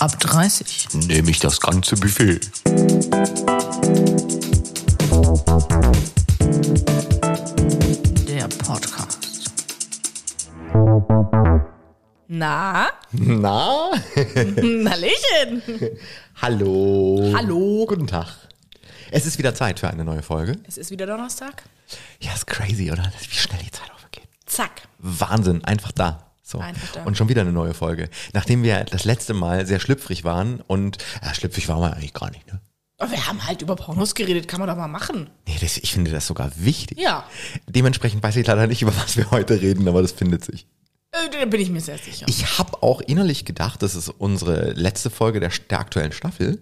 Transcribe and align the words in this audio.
Ab 0.00 0.18
30. 0.18 0.88
Nehme 1.08 1.30
ich 1.30 1.40
das 1.40 1.60
ganze 1.60 1.94
Buffet. 1.94 2.40
Der 8.26 8.48
Podcast. 8.48 9.50
Na, 12.28 12.88
Na? 13.12 13.90
Hallöchen. 14.16 15.62
Hallo. 16.40 17.34
Hallo. 17.36 17.84
Guten 17.86 18.06
Tag. 18.06 18.26
Es 19.10 19.26
ist 19.26 19.36
wieder 19.36 19.54
Zeit 19.54 19.80
für 19.80 19.90
eine 19.90 20.06
neue 20.06 20.22
Folge. 20.22 20.56
Es 20.66 20.78
ist 20.78 20.90
wieder 20.90 21.04
Donnerstag. 21.04 21.64
Ja, 22.20 22.32
ist 22.32 22.46
crazy, 22.46 22.90
oder? 22.90 23.12
Wie 23.20 23.34
schnell 23.36 23.60
die 23.62 23.70
Zeit 23.70 23.90
vergeht. 23.98 24.30
Zack. 24.46 24.80
Wahnsinn, 24.98 25.62
einfach 25.62 25.92
da. 25.92 26.29
So. 26.50 26.62
Und 27.04 27.16
schon 27.16 27.28
wieder 27.28 27.42
eine 27.42 27.52
neue 27.52 27.74
Folge. 27.74 28.08
Nachdem 28.32 28.62
wir 28.64 28.82
das 28.84 29.04
letzte 29.04 29.34
Mal 29.34 29.66
sehr 29.66 29.78
schlüpfrig 29.78 30.24
waren 30.24 30.60
und 30.66 30.98
ja, 31.22 31.32
schlüpfrig 31.32 31.68
waren 31.68 31.80
wir 31.80 31.92
eigentlich 31.94 32.12
gar 32.14 32.30
nicht, 32.30 32.46
ne? 32.52 32.60
Aber 32.98 33.12
wir 33.12 33.26
haben 33.26 33.46
halt 33.46 33.62
über 33.62 33.76
Pornos 33.76 34.14
geredet, 34.14 34.46
kann 34.46 34.58
man 34.60 34.68
doch 34.68 34.76
mal 34.76 34.88
machen. 34.88 35.30
Nee, 35.48 35.56
das, 35.60 35.78
ich 35.78 35.92
finde 35.92 36.10
das 36.10 36.26
sogar 36.26 36.50
wichtig. 36.56 36.98
Ja. 36.98 37.24
Dementsprechend 37.66 38.22
weiß 38.22 38.36
ich 38.36 38.46
leider 38.46 38.66
nicht, 38.66 38.82
über 38.82 38.94
was 38.96 39.16
wir 39.16 39.30
heute 39.30 39.60
reden, 39.62 39.88
aber 39.88 40.02
das 40.02 40.12
findet 40.12 40.44
sich. 40.44 40.66
Äh, 41.12 41.30
Da 41.30 41.44
bin 41.46 41.60
ich 41.62 41.70
mir 41.70 41.80
sehr 41.80 41.96
sicher. 41.96 42.26
Ich 42.28 42.58
habe 42.58 42.82
auch 42.82 43.00
innerlich 43.00 43.44
gedacht, 43.46 43.82
das 43.82 43.94
ist 43.94 44.08
unsere 44.10 44.72
letzte 44.72 45.08
Folge 45.08 45.40
der, 45.40 45.50
der 45.70 45.78
aktuellen 45.80 46.12
Staffel. 46.12 46.60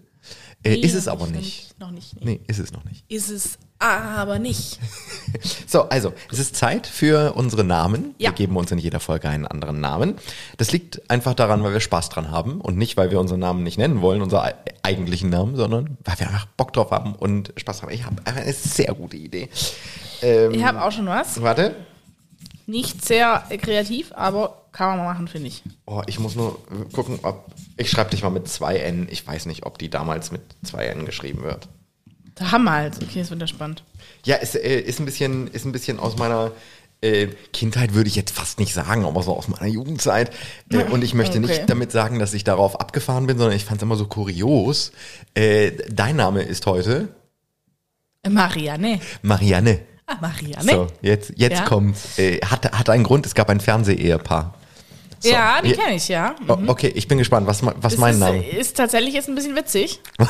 Äh, 0.62 0.74
Nee, 0.76 0.80
ist 0.80 0.94
es 0.94 1.08
aber 1.08 1.26
noch 1.26 1.32
nicht. 1.32 1.74
Noch 1.80 1.90
nicht. 1.90 2.14
Nee. 2.16 2.24
Nee, 2.24 2.40
ist 2.46 2.58
es 2.58 2.72
noch 2.72 2.84
nicht. 2.84 3.04
Ist 3.10 3.30
es 3.30 3.58
aber 3.80 4.38
nicht. 4.38 4.78
So, 5.66 5.88
also, 5.90 6.12
es 6.32 6.38
ist 6.38 6.56
Zeit 6.56 6.86
für 6.86 7.34
unsere 7.34 7.62
Namen. 7.64 8.14
Ja. 8.18 8.30
Wir 8.30 8.34
geben 8.34 8.56
uns 8.56 8.70
in 8.72 8.78
jeder 8.78 9.00
Folge 9.00 9.28
einen 9.28 9.46
anderen 9.46 9.80
Namen. 9.80 10.14
Das 10.56 10.72
liegt 10.72 11.10
einfach 11.10 11.34
daran, 11.34 11.62
weil 11.62 11.72
wir 11.74 11.80
Spaß 11.80 12.08
dran 12.08 12.30
haben 12.30 12.60
und 12.60 12.76
nicht, 12.78 12.96
weil 12.96 13.10
wir 13.10 13.20
unseren 13.20 13.40
Namen 13.40 13.62
nicht 13.62 13.76
nennen 13.78 14.00
wollen, 14.00 14.22
unseren 14.22 14.46
ei- 14.46 14.54
eigentlichen 14.82 15.28
Namen, 15.30 15.56
sondern 15.56 15.98
weil 16.04 16.18
wir 16.18 16.26
einfach 16.28 16.46
Bock 16.56 16.72
drauf 16.72 16.90
haben 16.90 17.14
und 17.14 17.52
Spaß 17.56 17.82
haben. 17.82 17.92
Ich 17.92 18.04
habe 18.06 18.16
einfach 18.24 18.42
eine 18.42 18.52
sehr 18.52 18.94
gute 18.94 19.16
Idee. 19.18 19.48
Ähm, 20.22 20.52
Ich 20.54 20.64
habe 20.64 20.82
auch 20.82 20.90
schon 20.92 21.06
was. 21.06 21.40
Warte. 21.42 21.74
Nicht 22.66 23.04
sehr 23.04 23.44
kreativ, 23.62 24.12
aber 24.14 24.62
kann 24.72 24.88
man 24.88 24.98
mal 24.98 25.12
machen, 25.12 25.28
finde 25.28 25.48
ich. 25.48 25.62
Oh, 25.86 26.02
ich 26.06 26.18
muss 26.18 26.36
nur 26.36 26.58
gucken, 26.92 27.18
ob. 27.22 27.46
Ich 27.76 27.90
schreibe 27.90 28.10
dich 28.10 28.22
mal 28.22 28.30
mit 28.30 28.48
zwei 28.48 28.76
N. 28.78 29.06
Ich 29.10 29.26
weiß 29.26 29.46
nicht, 29.46 29.64
ob 29.64 29.78
die 29.78 29.88
damals 29.90 30.30
mit 30.32 30.42
zwei 30.64 30.86
N 30.86 31.04
geschrieben 31.06 31.42
wird. 31.42 31.68
Wir 32.40 32.50
halt. 32.70 32.94
Okay, 33.02 33.20
das 33.20 33.30
wird 33.30 33.40
ja 33.40 33.46
spannend. 33.46 33.82
Ja, 34.24 34.36
es 34.40 34.54
äh, 34.54 34.80
ist 34.80 35.00
ein 35.00 35.04
bisschen, 35.06 35.48
ist 35.48 35.64
ein 35.64 35.72
bisschen 35.72 35.98
aus 35.98 36.16
meiner 36.16 36.52
äh, 37.00 37.28
Kindheit, 37.52 37.94
würde 37.94 38.08
ich 38.08 38.16
jetzt 38.16 38.34
fast 38.34 38.58
nicht 38.58 38.74
sagen, 38.74 39.04
aber 39.04 39.22
so 39.22 39.36
aus 39.36 39.48
meiner 39.48 39.66
Jugendzeit. 39.66 40.30
Äh, 40.72 40.84
und 40.84 41.02
ich 41.04 41.14
möchte 41.14 41.38
Okay. 41.38 41.46
nicht 41.46 41.70
damit 41.70 41.92
sagen, 41.92 42.18
dass 42.18 42.34
ich 42.34 42.44
darauf 42.44 42.80
abgefahren 42.80 43.26
bin, 43.26 43.38
sondern 43.38 43.56
ich 43.56 43.64
fand 43.64 43.78
es 43.78 43.82
immer 43.84 43.96
so 43.96 44.06
kurios. 44.06 44.92
Äh, 45.34 45.72
dein 45.90 46.16
Name 46.16 46.42
ist 46.42 46.66
heute 46.66 47.08
Marianne. 48.28 49.00
Marianne. 49.22 49.80
Ah, 50.06 50.16
Marianne. 50.20 50.72
So, 50.72 50.86
jetzt, 51.02 51.32
jetzt 51.36 51.58
Ja. 51.58 51.64
kommt. 51.64 51.96
Äh, 52.16 52.40
hat, 52.40 52.70
hat 52.72 52.88
einen 52.90 53.04
Grund, 53.04 53.26
es 53.26 53.34
gab 53.34 53.48
ein 53.50 53.60
Fernseh-Ehepaar. 53.60 54.54
So, 55.20 55.28
ja, 55.30 55.60
die 55.62 55.72
kenne 55.72 55.96
ich, 55.96 56.08
ja. 56.08 56.34
Oh, 56.46 56.56
okay, 56.68 56.88
ich 56.94 57.08
bin 57.08 57.18
gespannt, 57.18 57.46
was, 57.46 57.64
was 57.64 57.74
Das 57.80 57.96
mein 57.96 58.14
ist, 58.14 58.20
Name? 58.20 58.48
ist 58.50 58.76
tatsächlich 58.76 59.14
jetzt 59.14 59.28
ein 59.28 59.34
bisschen 59.34 59.54
witzig. 59.56 60.00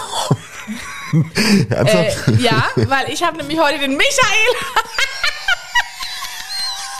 Ernsthaft? 1.71 2.29
Äh, 2.29 2.43
ja, 2.43 2.65
weil 2.87 3.11
ich 3.11 3.23
habe 3.23 3.37
nämlich 3.39 3.59
heute 3.59 3.79
den 3.79 3.97
Michael. 3.97 4.49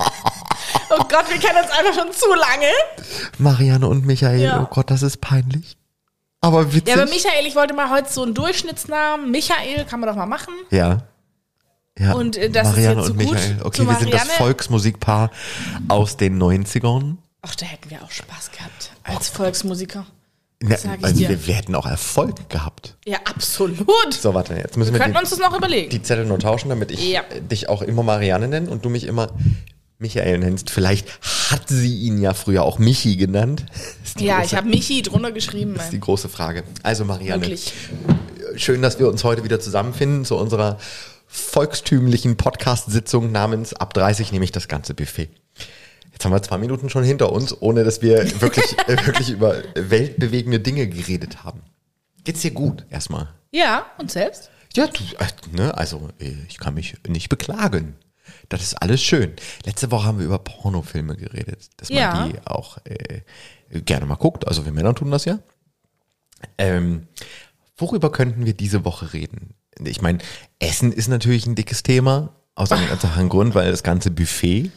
oh 0.91 1.05
Gott, 1.09 1.29
wir 1.29 1.39
kennen 1.39 1.59
uns 1.63 1.71
einfach 1.71 1.95
schon 1.95 2.13
zu 2.13 2.29
lange. 2.35 2.71
Marianne 3.39 3.87
und 3.89 4.07
Michael, 4.07 4.41
Ja. 4.41 4.61
oh 4.63 4.67
Gott, 4.73 4.91
das 4.91 5.03
ist 5.03 5.21
peinlich. 5.21 5.77
Aber 6.41 6.73
witzig. 6.73 6.89
Ja, 6.95 7.03
aber 7.03 7.11
Michael, 7.11 7.47
ich 7.47 7.57
wollte 7.57 7.75
mal 7.75 7.91
heute 7.91 8.13
so 8.13 8.23
einen 8.23 8.35
Durchschnittsnamen. 8.35 9.31
Michael 9.31 9.85
kann 9.87 10.01
man 10.01 10.09
doch 10.09 10.17
mal 10.17 10.27
machen. 10.27 10.55
Ja. 10.71 11.03
Ja, 11.99 12.13
Und, 12.15 12.37
äh, 12.37 12.49
das 12.49 12.69
ist 12.69 12.75
Marianne 12.75 13.01
jetzt 13.01 13.07
so 13.07 13.13
und 13.13 13.19
gut 13.19 13.33
Michael. 13.33 13.57
Okay, 13.65 13.87
wir 13.87 13.95
sind 13.97 14.15
das. 14.15 14.29
Volksmusikpaar 14.33 15.31
aus 15.89 16.17
den 16.17 16.41
90ern. 16.41 17.17
Ach, 17.43 17.55
da 17.57 17.67
hätten 17.67 17.91
wir 17.91 18.03
auch 18.05 18.11
Spaß 18.11 18.53
gehabt 18.53 18.93
als 19.03 19.29
Volksmusiker. 19.29 20.07
Ne, 20.61 20.77
sag 20.77 20.99
ich 20.99 21.05
also 21.05 21.21
wir, 21.21 21.47
wir 21.47 21.55
hätten 21.55 21.75
auch 21.77 21.87
Erfolg 21.87 22.49
gehabt. 22.51 22.97
Ja, 23.07 23.19
absolut. 23.25 23.79
So, 24.13 24.35
warte, 24.35 24.55
jetzt 24.55 24.77
müssen 24.77 24.93
wir 24.93 24.99
wir, 24.99 25.05
könnten 25.05 25.15
die, 25.17 25.21
uns 25.21 25.31
das 25.31 25.39
noch 25.39 25.57
überlegen. 25.57 25.91
die 25.91 26.03
Zettel 26.03 26.25
nur 26.25 26.39
tauschen, 26.41 26.69
damit 26.69 26.91
ich 26.91 27.09
Ja. 27.13 27.23
dich 27.51 27.69
auch 27.69 27.81
immer 27.83 28.03
Marianne 28.03 28.49
nenne 28.49 28.69
und 28.69 28.85
du 28.85 28.89
mich 28.89 29.05
immer 29.05 29.29
Michael 30.01 30.39
nennst. 30.39 30.71
Vielleicht 30.71 31.09
hat 31.51 31.69
sie 31.69 31.97
ihn 32.01 32.21
ja 32.21 32.35
früher 32.35 32.65
auch 32.65 32.79
Michi 32.79 33.17
genannt. 33.17 33.67
Ja, 34.19 34.39
große, 34.39 34.47
ich 34.47 34.55
habe 34.57 34.69
Michi 34.69 35.03
drunter 35.03 35.31
geschrieben. 35.31 35.77
ist 35.77 35.93
die 35.93 36.01
große 36.01 36.29
Frage. 36.29 36.65
Also 36.83 37.05
Marianne, 37.05 37.43
Wirklich. 37.43 37.73
schön, 38.57 38.83
dass 38.83 38.99
wir 38.99 39.09
uns 39.09 39.23
heute 39.23 39.45
wieder 39.45 39.61
zusammenfinden 39.61 40.25
zu 40.25 40.35
unserer 40.37 40.79
volkstümlichen 41.29 42.37
Podcast-Sitzung 42.37 43.31
namens 43.31 43.75
Ab 43.75 43.95
30 43.95 44.33
nehme 44.33 44.45
ich 44.45 44.51
das 44.53 44.67
ganze 44.67 44.95
Buffet. 44.95 45.29
Jetzt 46.19 46.25
haben 46.25 46.33
wir 46.33 46.43
zwei 46.43 46.59
Minuten 46.59 46.91
schon 46.91 47.05
hinter 47.05 47.31
uns, 47.31 47.63
ohne 47.63 47.85
dass 47.85 48.03
wir 48.03 48.19
wirklich, 48.41 48.77
wirklich 48.89 49.31
über 49.31 49.63
weltbewegende 49.77 50.59
Dinge 50.59 50.89
geredet 50.89 51.45
haben. 51.45 51.63
Geht's 52.25 52.41
dir 52.41 52.51
gut 52.51 52.85
erstmal? 52.91 53.29
Ja, 53.53 53.87
und 53.99 54.11
selbst? 54.11 54.51
Ja, 54.75 54.89
du, 54.89 55.01
äh, 55.21 55.57
ne, 55.57 55.79
also 55.79 56.09
äh, 56.19 56.33
ich 56.49 56.59
kann 56.59 56.75
mich 56.75 56.97
nicht 57.07 57.29
beklagen. 57.29 57.95
Das 58.49 58.63
ist 58.63 58.75
alles 58.83 59.01
schön. 59.01 59.33
Letzte 59.65 59.93
Woche 59.93 60.07
haben 60.09 60.19
wir 60.19 60.27
über 60.27 60.41
Pornofilme 60.41 61.17
geredet, 61.17 61.69
dass 61.77 61.89
man 61.89 61.99
Ja. 61.99 62.27
die 62.29 62.35
auch 62.47 62.79
äh, 62.85 63.21
gerne 63.83 64.05
mal 64.05 64.17
guckt. 64.17 64.49
Also 64.49 64.65
wir 64.65 64.73
Männer 64.73 64.97
tun 64.97 65.13
das 65.13 65.25
ja. 65.25 65.39
Ähm, 66.59 67.07
worüber 67.77 68.11
könnten 68.11 68.45
wir 68.45 68.55
diese 68.55 68.85
Woche 68.85 69.13
reden? 69.13 69.55
Ich 69.85 70.03
meine, 70.03 70.19
Essen 70.59 70.91
ist 70.93 71.07
natürlich 71.07 71.47
ein 71.47 71.55
dickes 71.55 71.85
Thema, 71.85 72.35
aus 72.57 72.73
einem 72.73 72.91
einfachen 72.91 73.29
Grund, 73.29 73.55
weil 73.55 73.71
das 73.71 73.85
ganze 73.85 74.11
Buffet. 74.11 74.73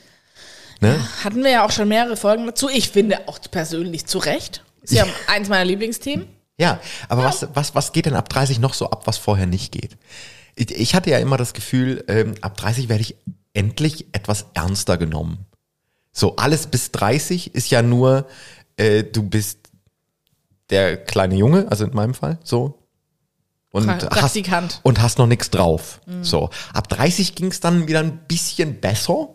Ne? 0.81 0.99
Hatten 1.23 1.43
wir 1.43 1.51
ja 1.51 1.65
auch 1.65 1.71
schon 1.71 1.87
mehrere 1.87 2.17
Folgen 2.17 2.45
dazu. 2.47 2.67
Ich 2.67 2.89
finde 2.89 3.27
auch 3.27 3.39
persönlich 3.49 4.07
zu 4.07 4.17
Recht. 4.17 4.63
Ist 4.81 4.93
ja 4.93 5.05
eins 5.27 5.47
meiner 5.47 5.63
Lieblingsthemen. 5.65 6.27
Ja, 6.57 6.79
aber 7.07 7.23
was, 7.23 7.47
was, 7.53 7.75
was 7.75 7.91
geht 7.93 8.07
denn 8.07 8.15
ab 8.15 8.29
30 8.29 8.59
noch 8.59 8.73
so 8.73 8.89
ab, 8.89 9.05
was 9.05 9.17
vorher 9.17 9.45
nicht 9.45 9.71
geht? 9.71 9.97
Ich, 10.55 10.71
ich 10.71 10.95
hatte 10.95 11.09
ja 11.11 11.19
immer 11.19 11.37
das 11.37 11.53
Gefühl, 11.53 12.03
ähm, 12.07 12.33
ab 12.41 12.57
30 12.57 12.89
werde 12.89 13.01
ich 13.01 13.15
endlich 13.53 14.07
etwas 14.11 14.45
ernster 14.53 14.97
genommen. 14.97 15.45
So, 16.11 16.35
alles 16.35 16.67
bis 16.67 16.91
30 16.91 17.53
ist 17.55 17.69
ja 17.71 17.81
nur, 17.81 18.27
äh, 18.77 19.03
du 19.03 19.23
bist 19.23 19.59
der 20.71 20.97
kleine 20.97 21.35
Junge, 21.35 21.67
also 21.69 21.85
in 21.85 21.93
meinem 21.93 22.13
Fall, 22.13 22.37
so. 22.43 22.79
Und 23.71 23.87
Pra- 23.89 24.09
hast, 24.09 24.19
Praktikant. 24.19 24.79
und 24.83 25.01
hast 25.01 25.17
noch 25.17 25.27
nichts 25.27 25.49
drauf. 25.51 26.01
So, 26.21 26.49
ab 26.73 26.89
30 26.89 27.35
ging 27.35 27.47
es 27.47 27.59
dann 27.61 27.87
wieder 27.87 27.99
ein 27.99 28.17
bisschen 28.27 28.81
besser. 28.81 29.29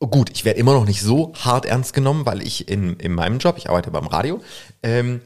Gut, 0.00 0.30
ich 0.32 0.44
werde 0.44 0.60
immer 0.60 0.74
noch 0.74 0.84
nicht 0.84 1.02
so 1.02 1.32
hart 1.34 1.66
ernst 1.66 1.92
genommen, 1.92 2.24
weil 2.24 2.40
ich 2.42 2.68
in, 2.68 2.94
in 2.96 3.14
meinem 3.14 3.38
Job, 3.38 3.56
ich 3.58 3.68
arbeite 3.68 3.90
beim 3.90 4.06
Radio, 4.06 4.40
ähm, 4.82 5.20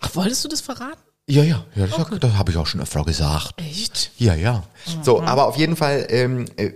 Ach, 0.00 0.14
wolltest 0.14 0.44
du 0.44 0.48
das 0.48 0.60
verraten? 0.60 1.00
ja, 1.28 1.42
ja, 1.42 1.64
ja 1.74 1.86
das, 1.86 2.18
das 2.20 2.32
habe 2.34 2.50
ich 2.50 2.56
auch 2.56 2.66
schon 2.66 2.80
öfter 2.80 3.04
gesagt. 3.04 3.54
Echt? 3.58 4.10
Ja, 4.18 4.34
ja. 4.34 4.64
So, 5.02 5.22
aber 5.22 5.46
auf 5.46 5.56
jeden 5.56 5.76
Fall, 5.76 6.06
ähm, 6.10 6.46
äh, 6.56 6.72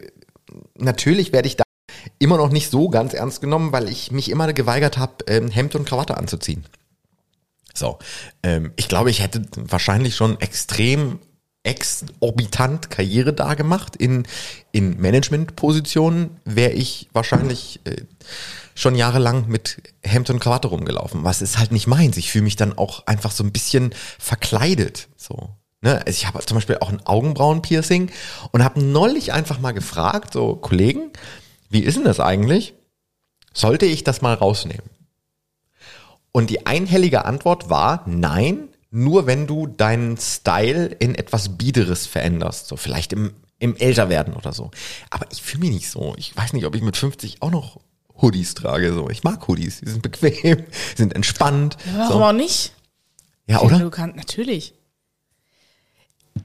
natürlich 0.76 1.32
werde 1.32 1.48
ich 1.48 1.56
da 1.56 1.64
immer 2.18 2.36
noch 2.36 2.50
nicht 2.50 2.70
so 2.70 2.88
ganz 2.88 3.14
ernst 3.14 3.40
genommen, 3.40 3.72
weil 3.72 3.88
ich 3.88 4.10
mich 4.10 4.30
immer 4.30 4.52
geweigert 4.52 4.98
habe, 4.98 5.24
ähm, 5.26 5.48
Hemd 5.48 5.74
und 5.74 5.86
Krawatte 5.86 6.16
anzuziehen. 6.16 6.64
So, 7.74 7.98
ähm, 8.42 8.72
ich 8.76 8.88
glaube, 8.88 9.10
ich 9.10 9.22
hätte 9.22 9.42
wahrscheinlich 9.56 10.16
schon 10.16 10.40
extrem 10.40 11.18
exorbitant 11.62 12.90
Karriere 12.90 13.32
da 13.32 13.54
gemacht 13.54 13.96
in, 13.96 14.26
in 14.72 15.00
Managementpositionen, 15.00 16.40
wäre 16.44 16.72
ich 16.72 17.08
wahrscheinlich 17.12 17.80
äh, 17.84 18.02
schon 18.74 18.94
jahrelang 18.94 19.46
mit 19.48 19.82
Hemd 20.02 20.30
und 20.30 20.40
Krawatte 20.40 20.68
rumgelaufen. 20.68 21.22
Was 21.22 21.42
ist 21.42 21.58
halt 21.58 21.70
nicht 21.70 21.86
meins. 21.86 22.16
Ich 22.16 22.30
fühle 22.30 22.44
mich 22.44 22.56
dann 22.56 22.76
auch 22.76 23.06
einfach 23.06 23.30
so 23.30 23.44
ein 23.44 23.52
bisschen 23.52 23.94
verkleidet. 24.18 25.08
So. 25.16 25.50
Ne? 25.82 25.98
Also 25.98 26.10
ich 26.10 26.26
habe 26.26 26.44
zum 26.44 26.56
Beispiel 26.56 26.78
auch 26.80 26.88
ein 26.88 27.04
Augenbrauenpiercing 27.04 28.10
und 28.52 28.64
habe 28.64 28.80
neulich 28.80 29.32
einfach 29.32 29.60
mal 29.60 29.72
gefragt, 29.72 30.32
so 30.32 30.56
Kollegen, 30.56 31.10
wie 31.68 31.80
ist 31.80 31.96
denn 31.96 32.04
das 32.04 32.20
eigentlich? 32.20 32.74
Sollte 33.52 33.84
ich 33.84 34.02
das 34.02 34.22
mal 34.22 34.34
rausnehmen? 34.34 34.88
Und 36.32 36.48
die 36.48 36.66
einhellige 36.66 37.24
Antwort 37.24 37.68
war 37.68 38.04
nein, 38.06 38.69
nur 38.90 39.26
wenn 39.26 39.46
du 39.46 39.66
deinen 39.66 40.16
Style 40.16 40.86
in 40.86 41.14
etwas 41.14 41.56
Biederes 41.56 42.06
veränderst. 42.06 42.66
So 42.66 42.76
vielleicht 42.76 43.12
im, 43.12 43.32
im 43.58 43.76
Älterwerden 43.76 44.34
oder 44.34 44.52
so. 44.52 44.70
Aber 45.10 45.26
ich 45.30 45.42
fühle 45.42 45.60
mich 45.60 45.70
nicht 45.70 45.90
so. 45.90 46.14
Ich 46.16 46.36
weiß 46.36 46.52
nicht, 46.52 46.66
ob 46.66 46.74
ich 46.74 46.82
mit 46.82 46.96
50 46.96 47.42
auch 47.42 47.50
noch 47.50 47.80
Hoodies 48.20 48.54
trage. 48.54 48.92
So, 48.92 49.08
ich 49.08 49.22
mag 49.22 49.46
Hoodies. 49.46 49.80
Die 49.80 49.90
sind 49.90 50.02
bequem, 50.02 50.64
sind 50.96 51.14
entspannt. 51.14 51.76
Warum 51.94 52.18
so. 52.18 52.24
auch 52.24 52.32
nicht? 52.32 52.74
Ja, 53.46 53.60
oder? 53.60 53.78
Du 53.78 53.90
kannst, 53.90 54.16
natürlich. 54.16 54.74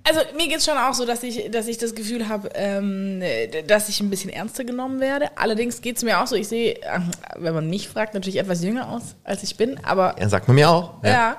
Also 0.08 0.20
mir 0.36 0.48
geht's 0.48 0.66
schon 0.66 0.78
auch 0.78 0.94
so, 0.94 1.06
dass 1.06 1.24
ich, 1.24 1.50
dass 1.52 1.68
ich 1.68 1.78
das 1.78 1.96
Gefühl 1.96 2.28
habe, 2.28 2.50
ähm, 2.54 3.22
dass 3.68 3.90
ich 3.90 4.00
ein 4.02 4.10
bisschen 4.10 4.30
ernster 4.30 4.64
genommen 4.64 5.00
werde. 5.00 5.30
Allerdings 5.36 5.82
geht's 5.82 6.04
mir 6.04 6.22
auch 6.22 6.28
so, 6.28 6.36
ich 6.36 6.48
sehe, 6.48 6.76
äh, 6.82 7.00
wenn 7.38 7.54
man 7.54 7.70
mich 7.70 7.88
fragt, 7.88 8.14
natürlich 8.14 8.38
etwas 8.38 8.64
jünger 8.64 8.90
aus, 8.90 9.16
als 9.24 9.42
ich 9.44 9.58
bin, 9.58 9.80
aber 9.84 10.16
Ja, 10.20 10.30
sagt 10.30 10.48
man 10.48 10.56
mir 10.56 10.70
auch. 10.70 11.04
ja, 11.04 11.38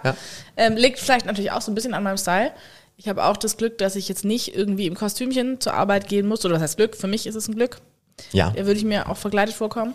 Ähm, 0.56 0.76
liegt 0.76 0.98
vielleicht 0.98 1.26
natürlich 1.26 1.50
auch 1.52 1.60
so 1.60 1.70
ein 1.70 1.74
bisschen 1.74 1.94
an 1.94 2.02
meinem 2.02 2.16
Style. 2.18 2.50
Ich 2.96 3.08
habe 3.08 3.24
auch 3.24 3.36
das 3.36 3.56
Glück, 3.56 3.78
dass 3.78 3.94
ich 3.94 4.08
jetzt 4.08 4.24
nicht 4.24 4.56
irgendwie 4.56 4.86
im 4.86 4.94
Kostümchen 4.94 5.60
zur 5.60 5.74
Arbeit 5.74 6.08
gehen 6.08 6.26
muss. 6.26 6.44
Oder 6.44 6.54
das 6.54 6.62
heißt 6.62 6.76
Glück, 6.76 6.96
für 6.96 7.06
mich 7.08 7.26
ist 7.26 7.34
es 7.34 7.46
ein 7.48 7.54
Glück. 7.54 7.78
ja. 8.32 8.50
Da 8.56 8.64
würde 8.66 8.78
ich 8.78 8.84
mir 8.84 9.08
auch 9.10 9.16
verkleidet 9.18 9.54
vorkommen. 9.54 9.94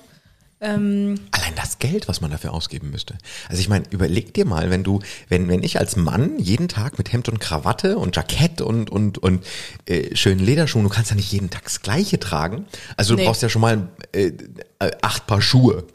Ähm, 0.64 1.20
Allein 1.32 1.56
das 1.56 1.80
Geld, 1.80 2.08
was 2.08 2.22
man 2.22 2.30
dafür 2.30 2.54
ausgeben 2.54 2.92
müsste. 2.92 3.18
Also 3.50 3.60
ich 3.60 3.68
meine, 3.68 3.86
überleg 3.90 4.34
dir 4.36 4.46
mal, 4.46 4.70
wenn 4.70 4.84
du, 4.84 5.00
wenn, 5.28 5.48
wenn 5.48 5.64
ich 5.64 5.80
als 5.80 5.96
Mann 5.96 6.38
jeden 6.38 6.68
Tag 6.68 7.00
mit 7.00 7.12
Hemd 7.12 7.30
und 7.30 7.40
Krawatte 7.40 7.98
und 7.98 8.16
Jackett 8.16 8.62
und, 8.62 8.92
und, 8.92 9.18
und 9.18 9.44
äh, 9.88 10.16
schönen 10.16 10.40
Lederschuhen, 10.40 10.84
du 10.84 10.90
kannst 10.90 11.10
ja 11.10 11.16
nicht 11.16 11.32
jeden 11.32 11.50
Tag 11.50 11.64
das 11.64 11.82
Gleiche 11.82 12.20
tragen. 12.20 12.68
Also 12.96 13.16
du 13.16 13.22
Nee. 13.22 13.26
brauchst 13.28 13.42
ja 13.42 13.50
schon 13.50 13.62
mal 13.62 13.90
äh, 14.14 14.32
äh, 14.80 14.92
acht 15.02 15.26
Paar 15.26 15.42
Schuhe. 15.42 15.86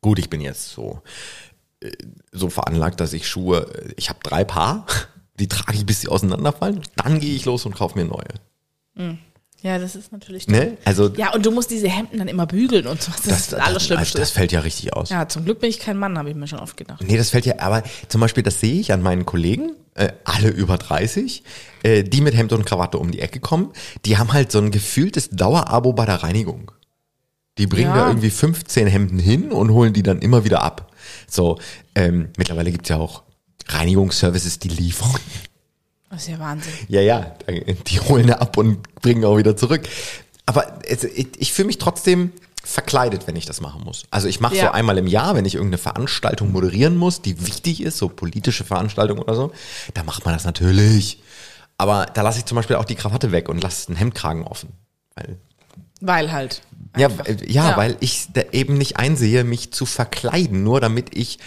Gut, 0.00 0.18
ich 0.18 0.28
bin 0.28 0.40
jetzt 0.40 0.70
so, 0.70 1.00
äh, 1.80 1.92
so 2.32 2.50
veranlagt, 2.50 2.98
dass 2.98 3.12
ich 3.12 3.28
Schuhe, 3.28 3.72
äh, 3.72 3.92
ich 3.96 4.08
habe 4.08 4.18
drei 4.24 4.42
Paar, 4.42 4.84
die 5.38 5.46
trage 5.46 5.74
ich, 5.78 5.86
bis 5.86 6.00
sie 6.00 6.08
auseinanderfallen. 6.08 6.80
Dann 6.96 7.20
gehe 7.20 7.36
ich 7.36 7.44
los 7.44 7.64
und 7.66 7.76
kaufe 7.76 7.96
mir 7.96 8.04
neue. 8.06 9.14
Ja, 9.62 9.78
das 9.78 9.94
ist 9.96 10.12
natürlich. 10.12 10.48
Ne? 10.48 10.76
Also 10.84 11.08
Ja, 11.16 11.32
und 11.34 11.46
du 11.46 11.50
musst 11.50 11.70
diese 11.70 11.88
Hemden 11.88 12.18
dann 12.18 12.28
immer 12.28 12.46
bügeln 12.46 12.86
und 12.86 13.00
so. 13.02 13.12
Das, 13.24 13.40
ist 13.40 13.52
das 13.52 13.60
Allerschlimmste. 13.60 14.18
Das, 14.18 14.28
das 14.28 14.30
fällt 14.32 14.52
ja 14.52 14.60
richtig 14.60 14.92
aus. 14.92 15.10
ja, 15.10 15.28
zum 15.28 15.44
Glück 15.44 15.60
bin 15.60 15.70
ich 15.70 15.78
kein 15.78 15.96
Mann, 15.96 16.18
habe 16.18 16.30
ich 16.30 16.36
mir 16.36 16.46
schon 16.46 16.58
oft 16.60 16.76
gedacht. 16.76 17.02
Nee, 17.06 17.16
das 17.16 17.30
fällt 17.30 17.46
ja, 17.46 17.58
aber 17.60 17.82
zum 18.08 18.20
Beispiel, 18.20 18.42
das 18.42 18.60
sehe 18.60 18.80
ich 18.80 18.92
an 18.92 19.02
meinen 19.02 19.24
Kollegen, 19.24 19.72
äh, 19.94 20.12
alle 20.24 20.48
über 20.48 20.78
30, 20.78 21.42
äh, 21.82 22.02
die 22.02 22.20
mit 22.20 22.34
Hemd 22.36 22.52
und 22.52 22.64
Krawatte 22.64 22.98
um 22.98 23.10
die 23.10 23.20
Ecke 23.20 23.40
kommen, 23.40 23.72
die 24.04 24.18
haben 24.18 24.32
halt 24.32 24.50
so 24.50 24.58
ein 24.58 24.70
gefühltes 24.70 25.30
Dauerabo 25.30 25.92
bei 25.92 26.06
der 26.06 26.22
Reinigung. 26.22 26.72
Die 27.58 27.66
bringen 27.66 27.90
Ja. 27.90 27.96
da 28.04 28.08
irgendwie 28.08 28.30
15 28.30 28.86
Hemden 28.86 29.18
hin 29.18 29.52
und 29.52 29.70
holen 29.70 29.92
die 29.92 30.02
dann 30.02 30.20
immer 30.20 30.44
wieder 30.44 30.62
ab. 30.62 30.90
So, 31.28 31.58
ähm, 31.94 32.30
mittlerweile 32.38 32.72
gibt's 32.72 32.88
ja 32.88 32.96
auch 32.96 33.22
Reinigungsservices, 33.68 34.58
die 34.58 34.68
liefern. 34.68 35.14
Das 36.12 36.22
ist 36.22 36.28
ja 36.28 36.38
Wahnsinn. 36.38 36.72
Ja, 36.88 37.00
ja, 37.00 37.34
die 37.48 37.98
holen 38.00 38.30
ab 38.32 38.58
und 38.58 38.82
bringen 39.00 39.24
auch 39.24 39.38
wieder 39.38 39.56
zurück. 39.56 39.88
Aber 40.44 40.78
es, 40.86 41.04
ich, 41.04 41.28
ich 41.38 41.52
fühle 41.54 41.66
mich 41.68 41.78
trotzdem 41.78 42.32
verkleidet, 42.62 43.26
wenn 43.26 43.34
ich 43.34 43.46
das 43.46 43.62
machen 43.62 43.82
muss. 43.82 44.04
Also 44.10 44.28
ich 44.28 44.38
mache 44.38 44.54
Ja. 44.56 44.66
so 44.66 44.70
einmal 44.72 44.98
im 44.98 45.06
Jahr, 45.06 45.34
wenn 45.34 45.46
ich 45.46 45.54
irgendeine 45.54 45.78
Veranstaltung 45.78 46.52
moderieren 46.52 46.96
muss, 46.98 47.22
die 47.22 47.44
wichtig 47.46 47.82
ist, 47.82 47.96
so 47.96 48.08
politische 48.10 48.62
Veranstaltung 48.62 49.18
oder 49.20 49.34
so, 49.34 49.52
da 49.94 50.02
macht 50.04 50.26
man 50.26 50.34
das 50.34 50.44
natürlich. 50.44 51.22
Aber 51.78 52.04
da 52.12 52.20
lasse 52.20 52.40
ich 52.40 52.44
zum 52.44 52.56
Beispiel 52.56 52.76
auch 52.76 52.84
die 52.84 52.94
Krawatte 52.94 53.32
weg 53.32 53.48
und 53.48 53.62
lasse 53.62 53.86
den 53.86 53.96
Hemdkragen 53.96 54.44
offen. 54.44 54.68
Weil, 55.16 55.38
Weil 56.02 56.30
halt. 56.30 56.60
ja, 56.98 57.08
ja, 57.46 57.70
Ja. 57.70 57.76
weil 57.78 57.96
ich 58.00 58.26
da 58.34 58.42
eben 58.52 58.76
nicht 58.76 58.98
einsehe, 58.98 59.44
mich 59.44 59.72
zu 59.72 59.86
verkleiden, 59.86 60.62
nur 60.62 60.80
damit 60.82 61.16
ich 61.16 61.38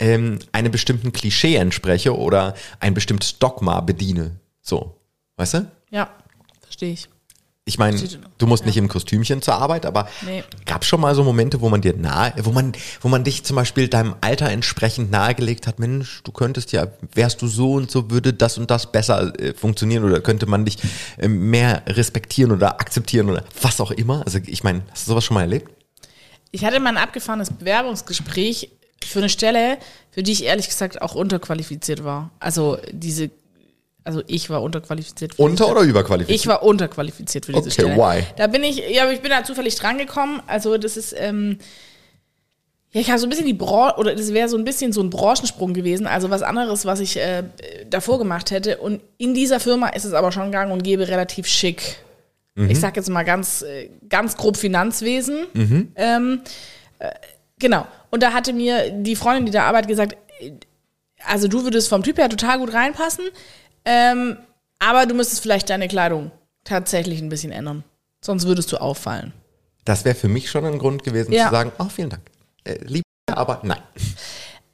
ähm, 0.00 0.38
einem 0.52 0.72
bestimmten 0.72 1.12
Klischee 1.12 1.56
entspreche 1.56 2.16
oder 2.16 2.54
ein 2.80 2.94
bestimmtes 2.94 3.38
Dogma 3.38 3.80
bediene. 3.80 4.36
So, 4.62 4.96
weißt 5.36 5.54
du? 5.54 5.70
Ja, 5.90 6.10
verstehe 6.62 6.92
ich. 6.92 7.08
Ich 7.64 7.76
meine, 7.76 8.00
du 8.38 8.46
musst 8.46 8.64
nicht 8.64 8.78
im 8.78 8.88
Kostümchen 8.88 9.42
zur 9.42 9.56
Arbeit, 9.56 9.84
aber 9.84 10.08
Nee. 10.24 10.42
gab 10.64 10.86
schon 10.86 11.02
mal 11.02 11.14
so 11.14 11.22
Momente, 11.22 11.60
wo 11.60 11.68
man 11.68 11.82
dir 11.82 11.94
nahe, 11.94 12.32
wo 12.38 12.50
man, 12.50 12.72
wo 13.02 13.08
man 13.08 13.24
dich 13.24 13.44
zum 13.44 13.56
Beispiel 13.56 13.88
deinem 13.88 14.14
Alter 14.22 14.48
entsprechend 14.48 15.10
nahegelegt 15.10 15.66
hat, 15.66 15.78
Mensch, 15.78 16.22
du 16.24 16.32
könntest 16.32 16.72
ja, 16.72 16.86
wärst 17.12 17.42
du 17.42 17.46
so 17.46 17.74
und 17.74 17.90
so, 17.90 18.10
würde 18.10 18.32
das 18.32 18.56
und 18.56 18.70
das 18.70 18.90
besser 18.90 19.38
äh, 19.38 19.52
funktionieren 19.52 20.04
oder 20.04 20.22
könnte 20.22 20.46
man 20.46 20.64
dich 20.64 20.78
äh, 21.18 21.28
mehr 21.28 21.82
respektieren 21.86 22.52
oder 22.52 22.80
akzeptieren 22.80 23.28
oder 23.28 23.44
was 23.60 23.82
auch 23.82 23.90
immer. 23.90 24.22
Also 24.24 24.38
ich 24.46 24.64
meine, 24.64 24.80
hast 24.90 25.06
du 25.06 25.10
sowas 25.10 25.24
schon 25.24 25.34
mal 25.34 25.42
erlebt? 25.42 25.70
Ich 26.52 26.64
hatte 26.64 26.80
mal 26.80 26.88
ein 26.88 26.96
abgefahrenes 26.96 27.50
Bewerbungsgespräch 27.50 28.70
für 29.04 29.18
eine 29.20 29.28
Stelle, 29.28 29.78
für 30.10 30.22
die 30.22 30.32
ich 30.32 30.44
ehrlich 30.44 30.68
gesagt 30.68 31.00
auch 31.02 31.14
unterqualifiziert 31.14 32.04
war. 32.04 32.30
Also 32.40 32.78
diese, 32.92 33.30
also 34.04 34.22
ich 34.26 34.50
war 34.50 34.62
unterqualifiziert. 34.62 35.34
Für 35.34 35.42
Unter- 35.42 35.70
oder 35.70 35.82
überqualifiziert? 35.82 36.40
Ich 36.40 36.46
war 36.46 36.62
unterqualifiziert 36.62 37.46
für 37.46 37.52
diese 37.52 37.64
Okay, 37.66 37.70
Stelle. 37.72 37.96
why? 37.96 38.24
Da 38.36 38.46
bin 38.46 38.64
ich, 38.64 38.82
ja, 38.90 39.02
aber 39.04 39.12
ich 39.12 39.20
bin 39.20 39.30
da 39.30 39.44
zufällig 39.44 39.74
drangekommen. 39.76 40.42
Also 40.46 40.78
das 40.78 40.96
ist, 40.96 41.14
ähm, 41.16 41.58
ja, 42.90 43.00
ich 43.02 43.10
habe 43.10 43.18
so 43.18 43.26
ein 43.26 43.30
bisschen 43.30 43.46
die 43.46 43.52
Branche, 43.54 43.96
oder 43.98 44.14
das 44.14 44.32
wäre 44.32 44.48
so 44.48 44.56
ein 44.56 44.64
bisschen 44.64 44.92
so 44.92 45.02
ein 45.02 45.10
Branchensprung 45.10 45.74
gewesen, 45.74 46.06
also 46.06 46.30
was 46.30 46.42
anderes, 46.42 46.86
was 46.86 47.00
ich 47.00 47.18
äh, 47.18 47.44
davor 47.90 48.18
gemacht 48.18 48.50
hätte. 48.50 48.78
Und 48.78 49.02
in 49.18 49.34
dieser 49.34 49.60
Firma 49.60 49.88
ist 49.88 50.04
es 50.04 50.14
aber 50.14 50.32
schon 50.32 50.50
gang 50.52 50.72
und 50.72 50.82
gäbe 50.82 51.06
relativ 51.08 51.46
schick. 51.46 51.96
Ich 52.68 52.80
sag 52.80 52.96
jetzt 52.96 53.08
mal 53.08 53.22
ganz, 53.22 53.62
äh, 53.62 53.88
ganz 54.08 54.36
grob 54.36 54.56
Finanzwesen. 54.56 55.46
Ähm, 55.94 56.40
äh, 56.98 57.10
genau. 57.58 57.86
Und 58.10 58.22
da 58.22 58.32
hatte 58.32 58.52
mir 58.52 58.90
die 58.90 59.16
Freundin, 59.16 59.46
die 59.46 59.52
da 59.52 59.64
arbeitet, 59.64 59.88
gesagt, 59.88 60.16
also 61.24 61.48
du 61.48 61.64
würdest 61.64 61.88
vom 61.88 62.02
Typ 62.02 62.18
her 62.18 62.28
total 62.28 62.58
gut 62.58 62.72
reinpassen, 62.72 63.24
ähm, 63.84 64.36
aber 64.78 65.06
du 65.06 65.14
müsstest 65.14 65.42
vielleicht 65.42 65.68
deine 65.70 65.88
Kleidung 65.88 66.30
tatsächlich 66.64 67.20
ein 67.20 67.28
bisschen 67.28 67.52
ändern. 67.52 67.84
Sonst 68.20 68.46
würdest 68.46 68.70
du 68.72 68.76
auffallen. 68.78 69.32
Das 69.84 70.04
wäre 70.04 70.14
für 70.14 70.28
mich 70.28 70.50
schon 70.50 70.64
ein 70.64 70.78
Grund 70.78 71.02
gewesen 71.04 71.32
Ja. 71.32 71.46
zu 71.46 71.50
sagen, 71.52 71.72
oh, 71.78 71.84
vielen 71.88 72.10
Dank. 72.10 72.22
Äh, 72.64 72.78
lieb, 72.84 73.04
aber 73.30 73.60
nein. 73.62 73.80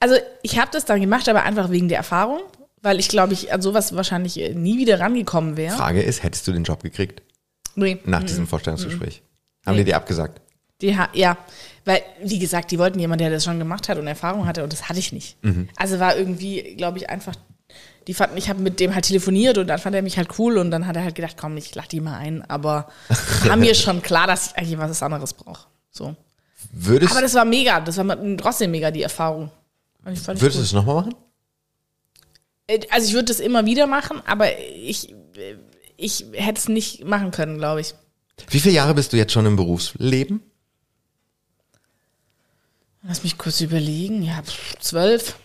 Also 0.00 0.16
ich 0.42 0.58
habe 0.58 0.70
das 0.72 0.84
dann 0.84 1.00
gemacht, 1.00 1.28
aber 1.28 1.42
einfach 1.44 1.70
wegen 1.70 1.88
der 1.88 1.98
Erfahrung, 1.98 2.40
weil 2.82 2.98
ich 2.98 3.08
glaube, 3.08 3.32
ich 3.32 3.52
an 3.52 3.62
sowas 3.62 3.94
wahrscheinlich 3.96 4.38
äh, 4.38 4.54
nie 4.54 4.76
wieder 4.78 5.00
rangekommen 5.00 5.56
wäre. 5.56 5.76
Frage 5.76 6.02
ist, 6.02 6.22
hättest 6.22 6.46
du 6.48 6.52
den 6.52 6.64
Job 6.64 6.82
gekriegt 6.82 7.22
Nee. 7.74 7.98
nach 8.04 8.22
diesem 8.22 8.46
Vorstellungsgespräch? 8.46 9.22
Haben 9.64 9.72
Mhm. 9.74 9.78
Nee. 9.78 9.84
die 9.84 9.90
dir 9.90 9.96
abgesagt? 9.96 10.40
Die 10.80 10.96
ha 10.96 11.08
ja, 11.12 11.36
weil, 11.84 12.02
wie 12.22 12.38
gesagt, 12.38 12.70
die 12.70 12.78
wollten 12.78 12.98
jemanden, 12.98 13.22
der 13.24 13.30
das 13.30 13.44
schon 13.44 13.58
gemacht 13.58 13.88
hat 13.88 13.98
und 13.98 14.06
Erfahrung 14.06 14.46
hatte 14.46 14.62
und 14.64 14.72
das 14.72 14.88
hatte 14.88 14.98
ich 14.98 15.12
nicht. 15.12 15.36
Also 15.76 16.00
war 16.00 16.16
irgendwie, 16.16 16.74
glaube 16.76 16.98
ich, 16.98 17.08
einfach, 17.10 17.34
die 18.06 18.14
fanden, 18.14 18.36
ich 18.36 18.48
habe 18.48 18.60
mit 18.60 18.80
dem 18.80 18.94
halt 18.94 19.04
telefoniert 19.06 19.56
und 19.58 19.66
dann 19.68 19.78
fand 19.78 19.94
er 19.94 20.02
mich 20.02 20.16
halt 20.16 20.38
cool 20.38 20.58
und 20.58 20.70
dann 20.70 20.86
hat 20.86 20.96
er 20.96 21.04
halt 21.04 21.14
gedacht, 21.14 21.36
komm, 21.38 21.56
ich 21.56 21.74
lach 21.74 21.86
die 21.86 22.00
mal 22.00 22.18
ein, 22.18 22.42
aber 22.50 22.88
war 23.44 23.56
mir 23.56 23.74
schon 23.74 24.02
klar, 24.02 24.26
dass 24.26 24.48
ich 24.48 24.56
eigentlich 24.56 24.78
was 24.78 25.02
anderes 25.02 25.32
brauche. 25.34 25.66
So. 25.90 26.16
Würdest, 26.72 27.12
Aber 27.12 27.22
das 27.22 27.34
war 27.34 27.44
mega, 27.44 27.80
das 27.80 27.96
war 27.98 28.36
trotzdem 28.36 28.70
mega 28.72 28.90
die 28.90 29.02
Erfahrung. 29.02 29.50
Würdest 30.04 30.58
du 30.58 30.62
es 30.62 30.72
nochmal 30.72 30.96
machen? 30.96 31.14
Äh, 32.66 32.80
Also 32.90 33.08
ich 33.08 33.14
würde 33.14 33.26
das 33.26 33.40
immer 33.40 33.64
wieder 33.64 33.86
machen, 33.86 34.20
aber 34.26 34.58
ich, 34.58 35.12
äh, 35.36 35.56
ich 35.96 36.26
hätte 36.32 36.58
es 36.58 36.68
nicht 36.68 37.04
machen 37.04 37.30
können, 37.30 37.58
glaube 37.58 37.80
ich. 37.80 37.94
Wie 38.48 38.60
viele 38.60 38.74
Jahre 38.74 38.94
bist 38.94 39.12
du 39.12 39.16
jetzt 39.16 39.32
schon 39.32 39.46
im 39.46 39.56
Berufsleben? 39.56 40.42
Lass 43.06 43.22
mich 43.22 43.36
kurz 43.38 43.60
überlegen. 43.60 44.22
Ja, 44.22 44.40
zwölf, 44.80 45.36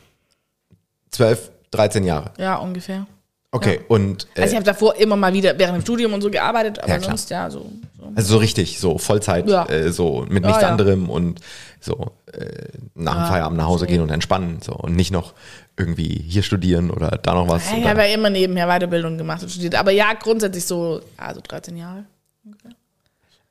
12, 1.11 1.51
13 1.71 2.03
Jahre. 2.03 2.31
ja, 2.37 2.55
ungefähr. 2.55 3.05
Okay, 3.51 3.79
und 3.87 4.27
äh, 4.35 4.41
Also 4.41 4.51
ich 4.51 4.55
habe 4.57 4.65
davor 4.65 4.95
immer 4.97 5.15
mal 5.15 5.33
wieder 5.33 5.57
während 5.57 5.77
dem 5.77 5.81
Studium 5.81 6.13
und 6.13 6.21
so 6.21 6.29
gearbeitet, 6.29 6.77
aber 6.83 6.93
Ja, 6.93 6.99
sonst 7.01 7.31
ja 7.31 7.49
so. 7.49 7.71
so. 7.99 8.11
also 8.13 8.33
so 8.33 8.37
richtig, 8.37 8.79
so 8.79 8.99
Vollzeit, 8.99 9.49
Ja. 9.49 9.65
äh, 9.67 9.91
so 9.91 10.23
mit 10.29 10.43
Ja, 10.43 10.49
nichts 10.49 10.61
ja. 10.61 10.69
anderem 10.69 11.09
und 11.09 11.39
so 11.81 12.11
äh, 12.31 12.45
nach 12.93 13.13
dem 13.13 13.21
Ja, 13.23 13.25
Feierabend 13.25 13.57
nach 13.57 13.65
Hause 13.65 13.87
gehen 13.87 14.01
und 14.01 14.11
entspannen 14.11 14.59
so 14.61 14.73
und 14.73 14.95
nicht 14.95 15.09
noch 15.11 15.33
irgendwie 15.77 16.23
hier 16.27 16.43
studieren 16.43 16.91
oder 16.91 17.09
da 17.23 17.33
noch 17.33 17.47
was. 17.47 17.71
Ja, 17.71 17.77
ich 17.79 17.87
habe 17.87 18.01
ja 18.01 18.13
immer 18.13 18.29
nebenher 18.29 18.67
Weiterbildung 18.67 19.17
gemacht 19.17 19.41
und 19.41 19.49
studiert. 19.49 19.73
Aber 19.73 19.89
ja, 19.91 20.13
grundsätzlich 20.13 20.65
so, 20.65 21.01
also 21.17 21.41
13 21.41 21.75
Jahre. 21.75 22.05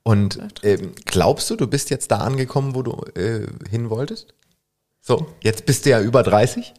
Und 0.03 0.39
ähm, 0.63 0.93
glaubst 1.05 1.51
du, 1.51 1.57
du 1.57 1.67
bist 1.67 1.91
jetzt 1.91 2.11
da 2.11 2.19
angekommen, 2.19 2.75
wo 2.75 2.83
du 2.83 2.93
äh, 3.15 3.47
hin 3.69 3.91
wolltest? 3.91 4.35
So, 5.01 5.27
jetzt 5.43 5.67
bist 5.67 5.85
du 5.85 5.91
ja 5.91 6.01
über 6.01 6.23
30. 6.23 6.75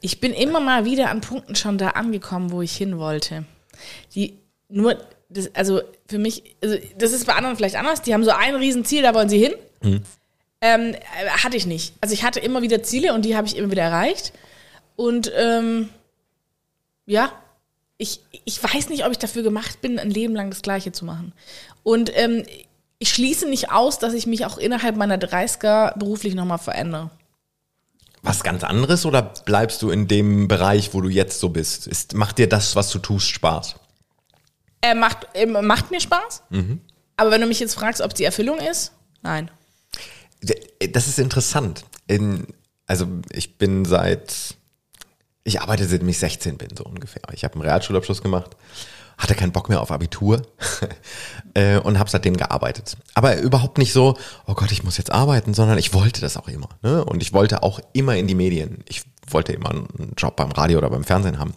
Ich 0.00 0.20
bin 0.20 0.32
immer 0.32 0.60
mal 0.60 0.84
wieder 0.84 1.10
an 1.10 1.20
Punkten 1.20 1.54
schon 1.54 1.78
da 1.78 1.90
angekommen, 1.90 2.50
wo 2.50 2.62
ich 2.62 2.76
hin 2.76 2.98
wollte. 2.98 3.44
Die 4.14 4.38
nur, 4.68 4.96
das, 5.28 5.54
also 5.54 5.82
für 6.06 6.18
mich, 6.18 6.56
also 6.62 6.76
das 6.98 7.12
ist 7.12 7.26
bei 7.26 7.34
anderen 7.34 7.56
vielleicht 7.56 7.76
anders. 7.76 8.02
Die 8.02 8.12
haben 8.12 8.24
so 8.24 8.32
ein 8.32 8.54
Riesenziel, 8.54 9.02
da 9.02 9.14
wollen 9.14 9.28
sie 9.28 9.38
hin. 9.38 9.54
Ähm, 10.60 10.94
äh, 10.94 11.28
hatte 11.28 11.56
ich 11.56 11.66
nicht. 11.66 11.94
Also 12.00 12.14
ich 12.14 12.24
hatte 12.24 12.40
immer 12.40 12.62
wieder 12.62 12.82
Ziele 12.82 13.14
und 13.14 13.24
die 13.24 13.36
habe 13.36 13.46
ich 13.46 13.56
immer 13.56 13.70
wieder 13.70 13.82
erreicht. 13.82 14.32
Und 14.96 15.32
ähm, 15.36 15.88
ja, 17.06 17.32
ich, 17.98 18.20
ich 18.44 18.62
weiß 18.62 18.88
nicht, 18.88 19.04
ob 19.04 19.12
ich 19.12 19.18
dafür 19.18 19.42
gemacht 19.42 19.80
bin, 19.80 19.98
ein 19.98 20.10
Leben 20.10 20.34
lang 20.34 20.50
das 20.50 20.62
Gleiche 20.62 20.92
zu 20.92 21.04
machen. 21.04 21.32
Und 21.82 22.10
ähm, 22.14 22.44
ich 22.98 23.12
schließe 23.12 23.48
nicht 23.48 23.70
aus, 23.70 23.98
dass 23.98 24.14
ich 24.14 24.26
mich 24.26 24.46
auch 24.46 24.58
innerhalb 24.58 24.96
meiner 24.96 25.16
30er 25.16 25.98
beruflich 25.98 26.34
nochmal 26.34 26.58
verändere. 26.58 27.10
Was 28.22 28.44
ganz 28.44 28.62
anderes 28.62 29.04
oder 29.04 29.22
bleibst 29.44 29.82
du 29.82 29.90
in 29.90 30.06
dem 30.06 30.46
Bereich, 30.46 30.94
wo 30.94 31.00
du 31.00 31.08
jetzt 31.08 31.40
so 31.40 31.48
bist? 31.48 31.88
Ist, 31.88 32.14
macht 32.14 32.38
dir 32.38 32.48
das, 32.48 32.76
was 32.76 32.90
du 32.90 33.00
tust, 33.00 33.28
Spaß? 33.28 33.74
Er 34.80 34.94
macht, 34.94 35.26
er 35.34 35.62
macht 35.62 35.90
mir 35.90 36.00
Spaß. 36.00 36.44
Aber 37.16 37.30
wenn 37.32 37.40
du 37.40 37.46
mich 37.48 37.60
jetzt 37.60 37.74
fragst, 37.74 38.00
ob 38.00 38.12
es 38.12 38.14
die 38.14 38.24
Erfüllung 38.24 38.58
ist, 38.58 38.92
nein. 39.22 39.50
Das 40.92 41.08
ist 41.08 41.18
interessant. 41.18 41.84
In, 42.06 42.46
also 42.86 43.06
ich 43.32 43.58
bin 43.58 43.84
seit 43.84 44.56
Ich 45.44 45.60
arbeite 45.60 45.86
seitdem 45.86 46.08
ich 46.08 46.18
16 46.18 46.56
bin, 46.56 46.68
so 46.76 46.84
ungefähr. 46.84 47.22
Ich 47.32 47.44
habe 47.44 47.54
einen 47.54 47.62
Realschulabschluss 47.62 48.22
gemacht, 48.22 48.56
hatte 49.18 49.34
keinen 49.34 49.52
Bock 49.52 49.68
mehr 49.68 49.80
auf 49.80 49.90
Abitur 49.90 50.42
äh, 51.54 51.78
und 51.78 51.98
habe 51.98 52.10
seitdem 52.10 52.36
gearbeitet. 52.36 52.96
Aber 53.14 53.36
überhaupt 53.38 53.78
nicht 53.78 53.92
so, 53.92 54.16
oh 54.46 54.54
Gott, 54.54 54.72
ich 54.72 54.84
muss 54.84 54.98
jetzt 54.98 55.10
arbeiten, 55.10 55.54
sondern 55.54 55.78
ich 55.78 55.94
wollte 55.94 56.20
das 56.20 56.36
auch 56.36 56.48
immer. 56.48 56.68
Ne? 56.82 57.04
Und 57.04 57.22
ich 57.22 57.32
wollte 57.32 57.62
auch 57.62 57.80
immer 57.92 58.16
in 58.16 58.26
die 58.26 58.34
Medien. 58.34 58.84
Ich 58.88 59.02
wollte 59.28 59.52
immer 59.52 59.70
einen 59.70 60.14
Job 60.16 60.36
beim 60.36 60.52
Radio 60.52 60.78
oder 60.78 60.90
beim 60.90 61.04
Fernsehen 61.04 61.38
haben. 61.38 61.54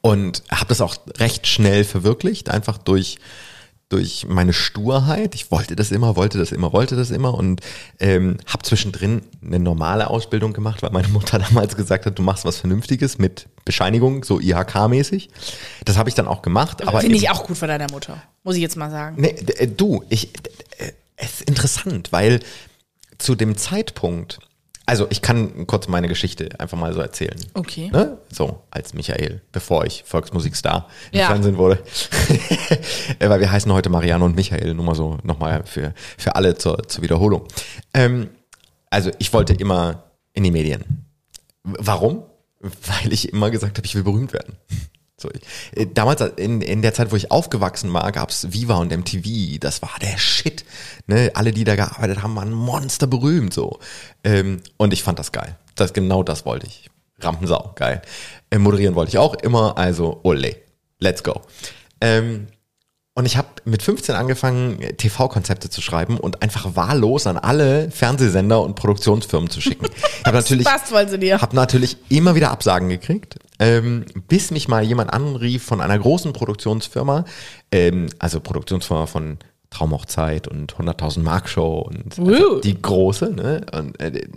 Und 0.00 0.42
habe 0.50 0.68
das 0.68 0.80
auch 0.80 0.96
recht 1.18 1.46
schnell 1.46 1.84
verwirklicht, 1.84 2.48
einfach 2.48 2.78
durch 2.78 3.18
durch 3.90 4.24
meine 4.28 4.52
Sturheit. 4.52 5.34
Ich 5.34 5.50
wollte 5.50 5.76
das 5.76 5.90
immer, 5.90 6.16
wollte 6.16 6.38
das 6.38 6.52
immer, 6.52 6.72
wollte 6.72 6.96
das 6.96 7.10
immer 7.10 7.34
und 7.34 7.60
ähm, 7.98 8.38
habe 8.46 8.62
zwischendrin 8.62 9.22
eine 9.44 9.58
normale 9.58 10.08
Ausbildung 10.08 10.52
gemacht, 10.52 10.82
weil 10.82 10.90
meine 10.90 11.08
Mutter 11.08 11.38
damals 11.50 11.76
gesagt 11.76 12.06
hat, 12.06 12.18
du 12.18 12.22
machst 12.22 12.44
was 12.44 12.58
Vernünftiges 12.58 13.18
mit 13.18 13.48
Bescheinigung, 13.64 14.24
so 14.24 14.38
IHK-mäßig. 14.38 15.28
Das 15.84 15.98
habe 15.98 16.08
ich 16.08 16.14
dann 16.14 16.28
auch 16.28 16.40
gemacht. 16.40 16.86
Aber 16.86 17.00
Finde 17.00 17.16
ich 17.16 17.30
auch 17.30 17.44
gut 17.44 17.58
von 17.58 17.68
deiner 17.68 17.90
Mutter. 17.90 18.22
Muss 18.44 18.54
ich 18.54 18.62
jetzt 18.62 18.76
mal 18.76 18.90
sagen. 18.90 19.16
Nee, 19.20 19.34
äh, 19.56 19.66
du, 19.66 20.04
ich, 20.08 20.28
äh, 20.78 20.92
es 21.16 21.40
ist 21.40 21.48
interessant, 21.48 22.12
weil 22.12 22.40
zu 23.18 23.34
dem 23.34 23.56
Zeitpunkt, 23.56 24.38
also 24.86 25.08
ich 25.10 25.20
kann 25.20 25.66
kurz 25.66 25.88
meine 25.88 26.06
Geschichte 26.06 26.48
einfach 26.60 26.78
mal 26.78 26.94
so 26.94 27.00
erzählen. 27.00 27.36
Okay. 27.54 27.90
Ne? 27.92 28.18
So, 28.32 28.62
als 28.70 28.94
Michael, 28.94 29.42
bevor 29.52 29.84
ich 29.86 30.04
Volksmusikstar 30.06 30.88
im 31.10 31.20
Ja. 31.20 31.26
Fernsehen 31.28 31.56
wurde. 31.56 31.82
Äh, 33.18 33.28
weil 33.28 33.40
wir 33.40 33.50
heißen 33.50 33.70
heute 33.72 33.90
Marianne 33.90 34.24
und 34.24 34.36
Michael, 34.36 34.74
nur 34.74 34.84
mal 34.84 34.94
so 34.94 35.18
nochmal 35.24 35.64
für, 35.66 35.92
für 36.16 36.36
alle 36.36 36.56
zur, 36.56 36.86
zur 36.88 37.02
Wiederholung. 37.02 37.46
Ähm, 37.92 38.30
also 38.88 39.10
ich 39.18 39.32
wollte 39.32 39.54
immer 39.54 40.04
in 40.32 40.44
die 40.44 40.50
Medien. 40.50 41.04
Warum? 41.64 42.22
Weil 42.60 43.12
ich 43.12 43.32
immer 43.32 43.50
gesagt 43.50 43.78
habe, 43.78 43.86
ich 43.86 43.94
will 43.94 44.04
berühmt 44.04 44.32
werden. 44.32 44.56
So, 45.20 45.28
ich, 45.30 45.78
äh, 45.78 45.86
damals 45.92 46.20
in, 46.36 46.62
in 46.62 46.82
der 46.82 46.94
Zeit, 46.94 47.12
wo 47.12 47.16
ich 47.16 47.30
aufgewachsen 47.30 47.92
war, 47.92 48.10
gab's 48.12 48.52
Viva 48.52 48.76
und 48.76 48.90
MTV. 48.96 49.58
Das 49.60 49.82
war 49.82 49.92
der 50.00 50.16
Shit. 50.16 50.64
Ne? 51.06 51.30
Alle, 51.34 51.52
die 51.52 51.64
da 51.64 51.76
gearbeitet 51.76 52.22
haben, 52.22 52.36
waren 52.36 52.52
monster 52.52 53.06
berühmt. 53.06 53.52
So. 53.52 53.80
Ähm, 54.24 54.62
und 54.76 54.92
ich 54.92 55.02
fand 55.02 55.18
das 55.18 55.32
geil. 55.32 55.56
Das, 55.74 55.92
genau 55.92 56.22
das 56.22 56.46
wollte 56.46 56.66
ich. 56.66 56.89
Rampensau, 57.24 57.72
geil. 57.76 58.02
Äh, 58.50 58.58
moderieren 58.58 58.94
wollte 58.94 59.10
ich 59.10 59.18
auch 59.18 59.34
immer, 59.34 59.76
also 59.78 60.20
ole. 60.22 60.56
Let's 60.98 61.22
go. 61.22 61.40
Ähm, 62.00 62.46
und 63.14 63.26
ich 63.26 63.36
habe 63.36 63.48
mit 63.64 63.82
15 63.82 64.14
angefangen, 64.14 64.78
TV-Konzepte 64.96 65.68
zu 65.68 65.82
schreiben 65.82 66.16
und 66.16 66.42
einfach 66.42 66.76
wahllos 66.76 67.26
an 67.26 67.36
alle 67.36 67.90
Fernsehsender 67.90 68.62
und 68.62 68.76
Produktionsfirmen 68.76 69.50
zu 69.50 69.60
schicken. 69.60 69.86
Ich 70.20 70.24
habe 70.24 70.36
natürlich, 70.36 70.66
hab 70.66 71.52
natürlich 71.52 71.96
immer 72.08 72.34
wieder 72.34 72.50
Absagen 72.50 72.88
gekriegt, 72.88 73.36
ähm, 73.58 74.06
bis 74.28 74.52
mich 74.52 74.68
mal 74.68 74.82
jemand 74.84 75.12
anrief 75.12 75.64
von 75.64 75.80
einer 75.80 75.98
großen 75.98 76.32
Produktionsfirma, 76.32 77.24
ähm, 77.72 78.08
also 78.20 78.40
Produktionsfirma 78.40 79.06
von 79.06 79.38
Traumhochzeit 79.70 80.48
und 80.48 80.74
100.000 80.74 81.20
Mark 81.20 81.48
Show 81.48 81.78
und 81.80 82.18
also 82.18 82.60
die 82.60 82.80
große. 82.80 83.32
Ne? 83.32 83.66
Und 83.72 84.00
äh, 84.00 84.28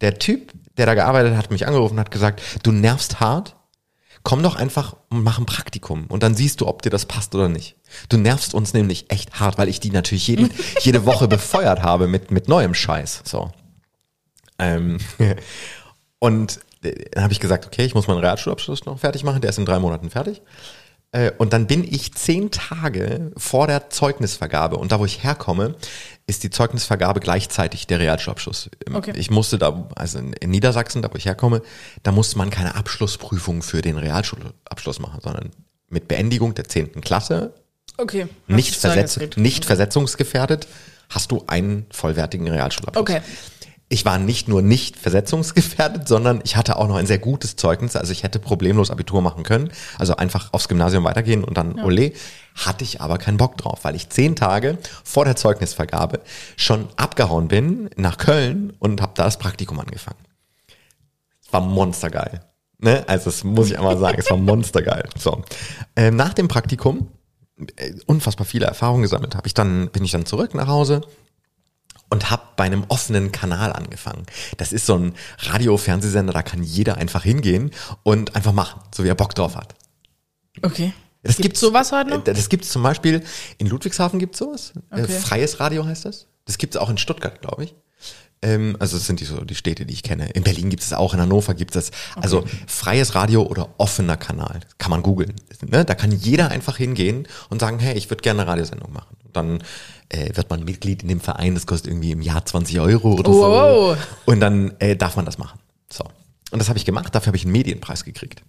der 0.00 0.18
Typ, 0.18 0.52
der 0.78 0.86
da 0.86 0.94
gearbeitet 0.94 1.36
hat, 1.36 1.50
mich 1.50 1.66
angerufen 1.66 1.94
und 1.94 2.00
hat 2.00 2.10
gesagt, 2.10 2.40
du 2.62 2.72
nervst 2.72 3.20
hart, 3.20 3.56
komm 4.22 4.42
doch 4.42 4.56
einfach 4.56 4.96
und 5.10 5.22
mach 5.22 5.38
ein 5.38 5.46
Praktikum 5.46 6.06
und 6.06 6.22
dann 6.22 6.34
siehst 6.34 6.60
du, 6.60 6.66
ob 6.66 6.82
dir 6.82 6.90
das 6.90 7.06
passt 7.06 7.34
oder 7.34 7.48
nicht. 7.48 7.76
Du 8.08 8.16
nervst 8.16 8.54
uns 8.54 8.74
nämlich 8.74 9.10
echt 9.10 9.40
hart, 9.40 9.58
weil 9.58 9.68
ich 9.68 9.80
die 9.80 9.90
natürlich 9.90 10.26
jeden, 10.26 10.50
jede 10.80 11.04
Woche 11.06 11.28
befeuert 11.28 11.82
habe 11.82 12.08
mit, 12.08 12.30
mit 12.30 12.48
neuem 12.48 12.74
Scheiß. 12.74 13.22
So. 13.24 13.50
Ähm, 14.58 14.98
und 16.18 16.60
äh, 16.82 17.10
dann 17.12 17.24
habe 17.24 17.32
ich 17.32 17.40
gesagt, 17.40 17.66
okay, 17.66 17.84
ich 17.84 17.94
muss 17.94 18.06
meinen 18.06 18.20
Realschulabschluss 18.20 18.86
noch 18.86 18.98
fertig 18.98 19.24
machen, 19.24 19.40
der 19.40 19.50
ist 19.50 19.58
in 19.58 19.66
drei 19.66 19.78
Monaten 19.78 20.10
fertig. 20.10 20.42
Äh, 21.12 21.32
Und 21.38 21.52
dann 21.52 21.66
bin 21.66 21.84
ich 21.84 22.12
zehn 22.14 22.50
Tage 22.50 23.32
vor 23.36 23.66
der 23.66 23.90
Zeugnisvergabe 23.90 24.76
und 24.76 24.92
da, 24.92 24.98
wo 25.00 25.04
ich 25.04 25.22
herkomme, 25.22 25.74
ist 26.26 26.42
die 26.42 26.50
Zeugnisvergabe 26.50 27.20
gleichzeitig 27.20 27.86
der 27.86 27.98
Realschulabschluss. 28.00 28.68
Okay. 28.92 29.12
Ich 29.16 29.30
musste 29.30 29.56
da, 29.58 29.88
also 29.96 30.18
in 30.18 30.50
Niedersachsen, 30.50 31.00
da 31.00 31.10
wo 31.10 31.16
ich 31.16 31.24
herkomme, 31.24 31.62
da 32.02 32.12
musste 32.12 32.36
man 32.36 32.50
keine 32.50 32.74
Abschlussprüfung 32.74 33.62
für 33.62 33.80
den 33.80 33.96
Realschulabschluss 33.96 34.98
machen, 34.98 35.20
sondern 35.22 35.50
mit 35.88 36.08
Beendigung 36.08 36.54
der 36.54 36.64
zehnten 36.64 37.00
Klasse, 37.00 37.54
Okay. 37.96 38.28
nicht, 38.46 38.76
versetz, 38.76 39.18
nicht 39.36 39.64
versetzungsgefährdet, 39.64 40.68
hast 41.08 41.32
du 41.32 41.42
einen 41.46 41.86
vollwertigen 41.90 42.46
Realschulabschluss. 42.46 43.00
Okay. 43.00 43.20
Ich 43.90 44.04
war 44.04 44.18
nicht 44.18 44.48
nur 44.48 44.60
nicht 44.60 44.96
versetzungsgefährdet, 44.96 46.06
sondern 46.08 46.40
ich 46.44 46.56
hatte 46.56 46.76
auch 46.76 46.88
noch 46.88 46.96
ein 46.96 47.06
sehr 47.06 47.18
gutes 47.18 47.56
Zeugnis. 47.56 47.96
Also 47.96 48.12
ich 48.12 48.22
hätte 48.22 48.38
problemlos 48.38 48.90
Abitur 48.90 49.22
machen 49.22 49.44
können. 49.44 49.70
Also 49.98 50.16
einfach 50.16 50.52
aufs 50.52 50.68
Gymnasium 50.68 51.04
weitergehen 51.04 51.42
und 51.42 51.56
dann 51.56 51.80
ole. 51.80 52.12
Hatte 52.54 52.84
ich 52.84 53.00
aber 53.00 53.18
keinen 53.18 53.38
Bock 53.38 53.56
drauf, 53.56 53.80
weil 53.84 53.94
ich 53.94 54.10
zehn 54.10 54.36
Tage 54.36 54.76
vor 55.04 55.24
der 55.24 55.36
Zeugnisvergabe 55.36 56.20
schon 56.56 56.88
abgehauen 56.96 57.48
bin 57.48 57.88
nach 57.96 58.18
Köln 58.18 58.74
und 58.78 59.00
habe 59.00 59.12
da 59.14 59.24
das 59.24 59.38
Praktikum 59.38 59.80
angefangen. 59.80 60.18
Es 61.46 61.52
war 61.52 61.60
monstergeil. 61.62 62.40
Ne? 62.78 63.04
Also 63.06 63.26
das 63.26 63.42
muss 63.42 63.70
ich 63.70 63.78
einmal 63.78 63.96
sagen, 63.96 64.18
es 64.18 64.30
war 64.30 64.36
monstergeil. 64.36 65.08
So. 65.18 65.42
Ähm, 65.96 66.14
nach 66.16 66.34
dem 66.34 66.48
Praktikum 66.48 67.08
äh, 67.76 67.92
unfassbar 68.06 68.44
viele 68.44 68.66
Erfahrungen 68.66 69.02
gesammelt 69.02 69.34
habe 69.34 69.46
ich 69.46 69.54
dann 69.54 69.88
bin 69.90 70.04
ich 70.04 70.12
dann 70.12 70.26
zurück 70.26 70.54
nach 70.54 70.68
Hause 70.68 71.00
und 72.10 72.30
habe 72.30 72.42
bei 72.56 72.64
einem 72.64 72.84
offenen 72.88 73.32
Kanal 73.32 73.72
angefangen. 73.72 74.24
Das 74.56 74.72
ist 74.72 74.86
so 74.86 74.96
ein 74.96 75.14
Radio-Fernsehsender, 75.38 76.32
da 76.32 76.42
kann 76.42 76.62
jeder 76.62 76.96
einfach 76.96 77.22
hingehen 77.22 77.70
und 78.02 78.34
einfach 78.36 78.52
machen, 78.52 78.80
so 78.94 79.04
wie 79.04 79.08
er 79.08 79.14
Bock 79.14 79.34
drauf 79.34 79.56
hat. 79.56 79.74
Okay. 80.62 80.92
Das 81.22 81.36
Gibt's 81.36 81.60
sowas 81.60 81.92
heute 81.92 82.10
noch? 82.10 82.26
äh, 82.26 82.32
Das 82.32 82.48
gibt's 82.48 82.70
zum 82.70 82.82
Beispiel 82.82 83.22
in 83.58 83.66
Ludwigshafen 83.66 84.18
gibt's 84.18 84.38
sowas. 84.38 84.72
Äh, 84.90 85.02
Okay. 85.02 85.18
Freies 85.18 85.60
Radio 85.60 85.84
heißt 85.84 86.04
das. 86.04 86.26
Das 86.46 86.58
gibt's 86.58 86.76
auch 86.76 86.88
in 86.88 86.96
Stuttgart, 86.98 87.40
glaube 87.42 87.64
ich. 87.64 87.74
Ähm, 88.40 88.76
also 88.78 88.96
das 88.96 89.06
sind 89.06 89.18
die 89.20 89.24
so 89.24 89.44
die 89.44 89.56
Städte, 89.56 89.84
die 89.84 89.92
ich 89.92 90.04
kenne. 90.04 90.30
In 90.30 90.44
Berlin 90.44 90.70
gibt 90.70 90.82
es 90.84 90.92
auch, 90.92 91.12
in 91.12 91.20
Hannover 91.20 91.54
gibt 91.54 91.74
es. 91.74 91.90
Also 92.14 92.44
freies 92.68 93.16
Radio 93.16 93.42
oder 93.42 93.68
offener 93.78 94.16
Kanal, 94.16 94.60
kann 94.78 94.90
man 94.90 95.02
googeln. 95.02 95.34
Ne? 95.66 95.84
Da 95.84 95.94
kann 95.94 96.12
jeder 96.12 96.50
einfach 96.50 96.76
hingehen 96.76 97.26
und 97.50 97.60
sagen, 97.60 97.80
hey, 97.80 97.98
ich 97.98 98.08
würde 98.10 98.22
gerne 98.22 98.42
eine 98.42 98.50
Radiosendung 98.50 98.92
machen. 98.92 99.16
Dann 99.38 99.62
äh, 100.08 100.34
wird 100.36 100.50
man 100.50 100.64
Mitglied 100.64 101.02
in 101.02 101.08
dem 101.08 101.20
Verein, 101.20 101.54
das 101.54 101.66
kostet 101.66 101.90
irgendwie 101.90 102.12
im 102.12 102.22
Jahr 102.22 102.44
20 102.44 102.80
Euro 102.80 103.14
oder 103.14 103.30
Wow. 103.30 103.96
so. 103.96 104.30
Und 104.32 104.40
dann 104.40 104.74
äh, 104.78 104.96
darf 104.96 105.16
man 105.16 105.24
das 105.24 105.38
machen. 105.38 105.58
So. 105.90 106.04
Und 106.50 106.58
das 106.58 106.68
habe 106.68 106.78
ich 106.78 106.84
gemacht, 106.84 107.14
dafür 107.14 107.28
habe 107.28 107.36
ich 107.36 107.44
einen 107.44 107.52
Medienpreis 107.52 108.04
gekriegt. 108.04 108.42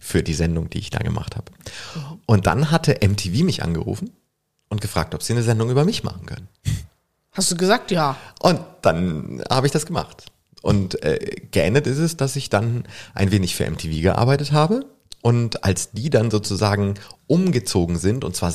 Für 0.00 0.22
die 0.22 0.34
Sendung, 0.34 0.68
die 0.68 0.78
ich 0.78 0.90
da 0.90 0.98
gemacht 0.98 1.36
habe. 1.36 1.50
Und 2.26 2.46
dann 2.46 2.70
hatte 2.70 2.98
MTV 3.02 3.42
mich 3.42 3.62
angerufen 3.62 4.10
und 4.68 4.80
gefragt, 4.82 5.14
ob 5.14 5.22
sie 5.22 5.32
eine 5.32 5.42
Sendung 5.42 5.70
über 5.70 5.84
mich 5.84 6.04
machen 6.04 6.26
können. 6.26 6.48
Hast 7.32 7.50
du 7.50 7.56
gesagt, 7.56 7.90
ja. 7.90 8.16
Und 8.40 8.60
dann 8.82 9.42
habe 9.50 9.66
ich 9.66 9.72
das 9.72 9.86
gemacht. 9.86 10.26
Und 10.62 11.02
äh, 11.02 11.18
geendet 11.50 11.86
ist 11.86 11.98
es, 11.98 12.16
dass 12.16 12.36
ich 12.36 12.48
dann 12.50 12.84
ein 13.14 13.30
wenig 13.30 13.54
für 13.54 13.68
MTV 13.68 14.02
gearbeitet 14.02 14.52
habe. 14.52 14.86
Und 15.22 15.64
als 15.64 15.92
die 15.92 16.10
dann 16.10 16.30
sozusagen 16.30 16.94
umgezogen 17.26 17.96
sind, 17.96 18.24
und 18.24 18.36
zwar 18.36 18.52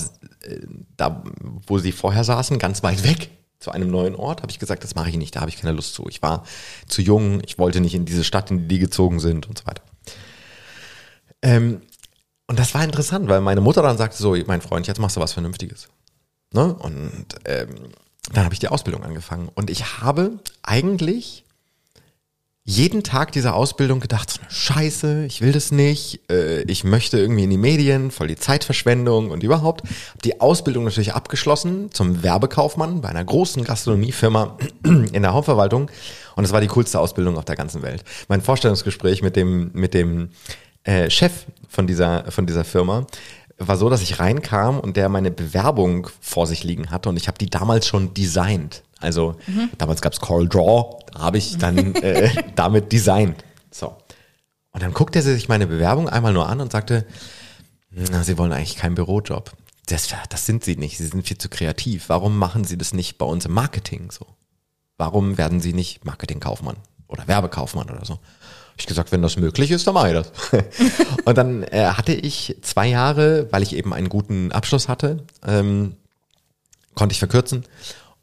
da, 0.98 1.24
wo 1.68 1.80
sie 1.80 1.92
vorher 1.92 2.24
saßen, 2.24 2.60
ganz 2.60 2.84
weit 2.84 3.04
weg 3.04 3.30
zu 3.60 3.72
einem 3.72 3.90
neuen 3.90 4.16
Ort, 4.16 4.42
habe 4.42 4.52
ich 4.52 4.60
gesagt, 4.60 4.84
das 4.84 4.96
mache 4.96 5.10
ich 5.10 5.18
nicht, 5.18 5.36
da 5.36 5.42
habe 5.42 5.50
ich 5.50 5.58
keine 5.58 5.74
Lust 5.74 5.94
zu. 5.94 6.08
Ich 6.08 6.22
war 6.22 6.44
zu 6.88 7.02
jung, 7.02 7.42
ich 7.46 7.58
wollte 7.60 7.82
nicht 7.82 7.94
in 7.94 8.06
diese 8.06 8.24
Stadt, 8.24 8.52
in 8.52 8.60
die 8.60 8.68
die 8.68 8.80
gezogen 8.80 9.20
sind 9.20 9.48
und 9.48 9.58
so 9.58 9.66
weiter. 9.66 9.84
Ähm, 11.42 11.82
und 12.48 12.58
das 12.58 12.74
war 12.74 12.84
interessant, 12.84 13.28
weil 13.28 13.42
meine 13.42 13.62
Mutter 13.62 13.82
dann 13.82 13.98
sagte 13.98 14.18
so, 14.18 14.36
mein 14.48 14.62
Freund, 14.62 14.88
jetzt 14.88 15.00
machst 15.00 15.18
du 15.18 15.22
was 15.22 15.34
Vernünftiges. 15.34 15.90
Ne? 16.54 16.74
Und 16.74 17.26
ähm, 17.46 17.90
dann 18.34 18.46
habe 18.46 18.54
ich 18.54 18.60
die 18.60 18.70
Ausbildung 18.70 19.04
angefangen. 19.04 19.50
Und 19.54 19.70
ich 19.70 20.00
habe 20.00 20.40
eigentlich 20.64 21.44
jeden 22.70 23.02
Tag 23.02 23.32
dieser 23.32 23.56
Ausbildung 23.56 24.00
gedacht, 24.00 24.30
so 24.30 24.40
eine 24.42 24.52
Scheiße, 24.52 25.26
ich 25.26 25.42
will 25.42 25.52
das 25.52 25.72
nicht, 25.72 26.20
äh, 26.30 26.62
ich 26.62 26.84
möchte 26.84 27.18
irgendwie 27.18 27.46
in 27.46 27.50
die 27.50 27.58
Medien, 27.58 28.12
voll 28.12 28.28
die 28.28 28.36
Zeitverschwendung 28.36 29.32
und 29.32 29.42
überhaupt. 29.42 29.82
Hab 30.14 30.22
die 30.22 30.40
Ausbildung 30.40 30.84
natürlich 30.84 31.16
abgeschlossen 31.16 31.92
zum 31.92 32.22
Werbekaufmann 32.22 33.02
bei 33.02 33.10
einer 33.10 33.26
großen 33.26 33.64
Gastronomiefirma 33.64 34.58
in 34.84 35.24
der 35.24 35.34
Hauptverwaltung 35.34 35.90
und 36.36 36.44
es 36.44 36.52
war 36.52 36.62
die 36.62 36.68
coolste 36.68 37.00
Ausbildung 37.00 37.40
auf 37.40 37.46
der 37.46 37.56
ganzen 37.56 37.82
Welt. 37.82 38.04
Mein 38.28 38.42
Vorstellungsgespräch 38.42 39.24
mit 39.24 39.36
dem 39.36 39.72
mit 39.74 39.96
dem 39.96 40.30
äh, 40.84 41.10
Chef 41.10 41.48
von 41.68 41.88
dieser 41.88 42.32
von 42.32 42.46
dieser 42.46 42.66
Firma 42.66 43.08
war 43.58 43.78
so, 43.78 43.90
dass 43.90 44.04
ich 44.04 44.20
reinkam 44.20 44.80
und 44.80 44.96
der 44.96 45.10
meine 45.10 45.32
Bewerbung 45.32 46.08
vor 46.22 46.46
sich 46.46 46.64
liegen 46.64 46.92
hatte 46.92 47.10
und 47.10 47.18
ich 47.18 47.28
habe 47.28 47.40
die 47.40 47.50
damals 47.50 47.88
schon 47.88 48.14
designt. 48.14 48.84
Also 49.00 49.36
damals 49.78 50.02
gab's 50.02 50.20
Coral 50.20 50.48
Draw, 50.48 51.00
da 51.14 51.20
habe 51.20 51.38
ich 51.38 51.58
dann 51.58 51.96
äh, 51.96 52.30
damit 52.56 52.92
designt. 52.92 53.44
So. 53.72 53.96
Und 54.72 54.84
dann 54.84 54.94
guckte 54.94 55.20
er 55.20 55.24
sich 55.24 55.50
meine 55.50 55.68
Bewerbung 55.68 56.10
einmal 56.10 56.34
nur 56.34 56.48
an 56.48 56.62
und 56.62 56.72
sagte, 56.72 57.06
na, 57.92 58.24
Sie 58.24 58.38
wollen 58.38 58.54
eigentlich 58.54 58.76
keinen 58.76 58.96
Bürojob. 58.96 59.52
Das, 59.88 60.10
das 60.30 60.46
sind 60.46 60.64
Sie 60.64 60.76
nicht. 60.76 60.98
Sie 60.98 61.08
sind 61.08 61.28
viel 61.28 61.38
zu 61.38 61.50
kreativ. 61.50 62.10
Warum 62.10 62.38
machen 62.38 62.64
Sie 62.64 62.78
das 62.78 62.94
nicht 62.94 63.18
bei 63.18 63.26
uns 63.26 63.46
im 63.46 63.54
Marketing 63.54 64.12
so? 64.12 64.28
Warum 64.98 65.38
werden 65.38 65.60
Sie 65.60 65.74
nicht 65.74 66.06
Marketingkaufmann 66.06 66.76
oder 67.08 67.28
Werbekaufmann 67.28 67.90
oder 67.90 68.06
so? 68.06 68.20
Ich 68.78 68.86
gesagt, 68.86 69.12
wenn 69.12 69.22
das 69.22 69.38
möglich 69.38 69.72
ist, 69.72 69.88
dann 69.88 69.94
mache 69.94 70.10
ich 70.10 70.14
das. 70.14 70.32
und 71.26 71.38
dann 71.38 71.64
äh, 71.64 71.88
hatte 71.88 72.14
ich 72.14 72.56
zwei 72.62 72.88
Jahre, 72.88 73.48
weil 73.52 73.64
ich 73.64 73.76
eben 73.76 73.94
einen 73.94 74.10
guten 74.10 74.52
Abschluss 74.52 74.88
hatte, 74.88 75.24
ähm, 75.46 75.96
konnte 76.96 77.14
ich 77.14 77.20
verkürzen 77.20 77.66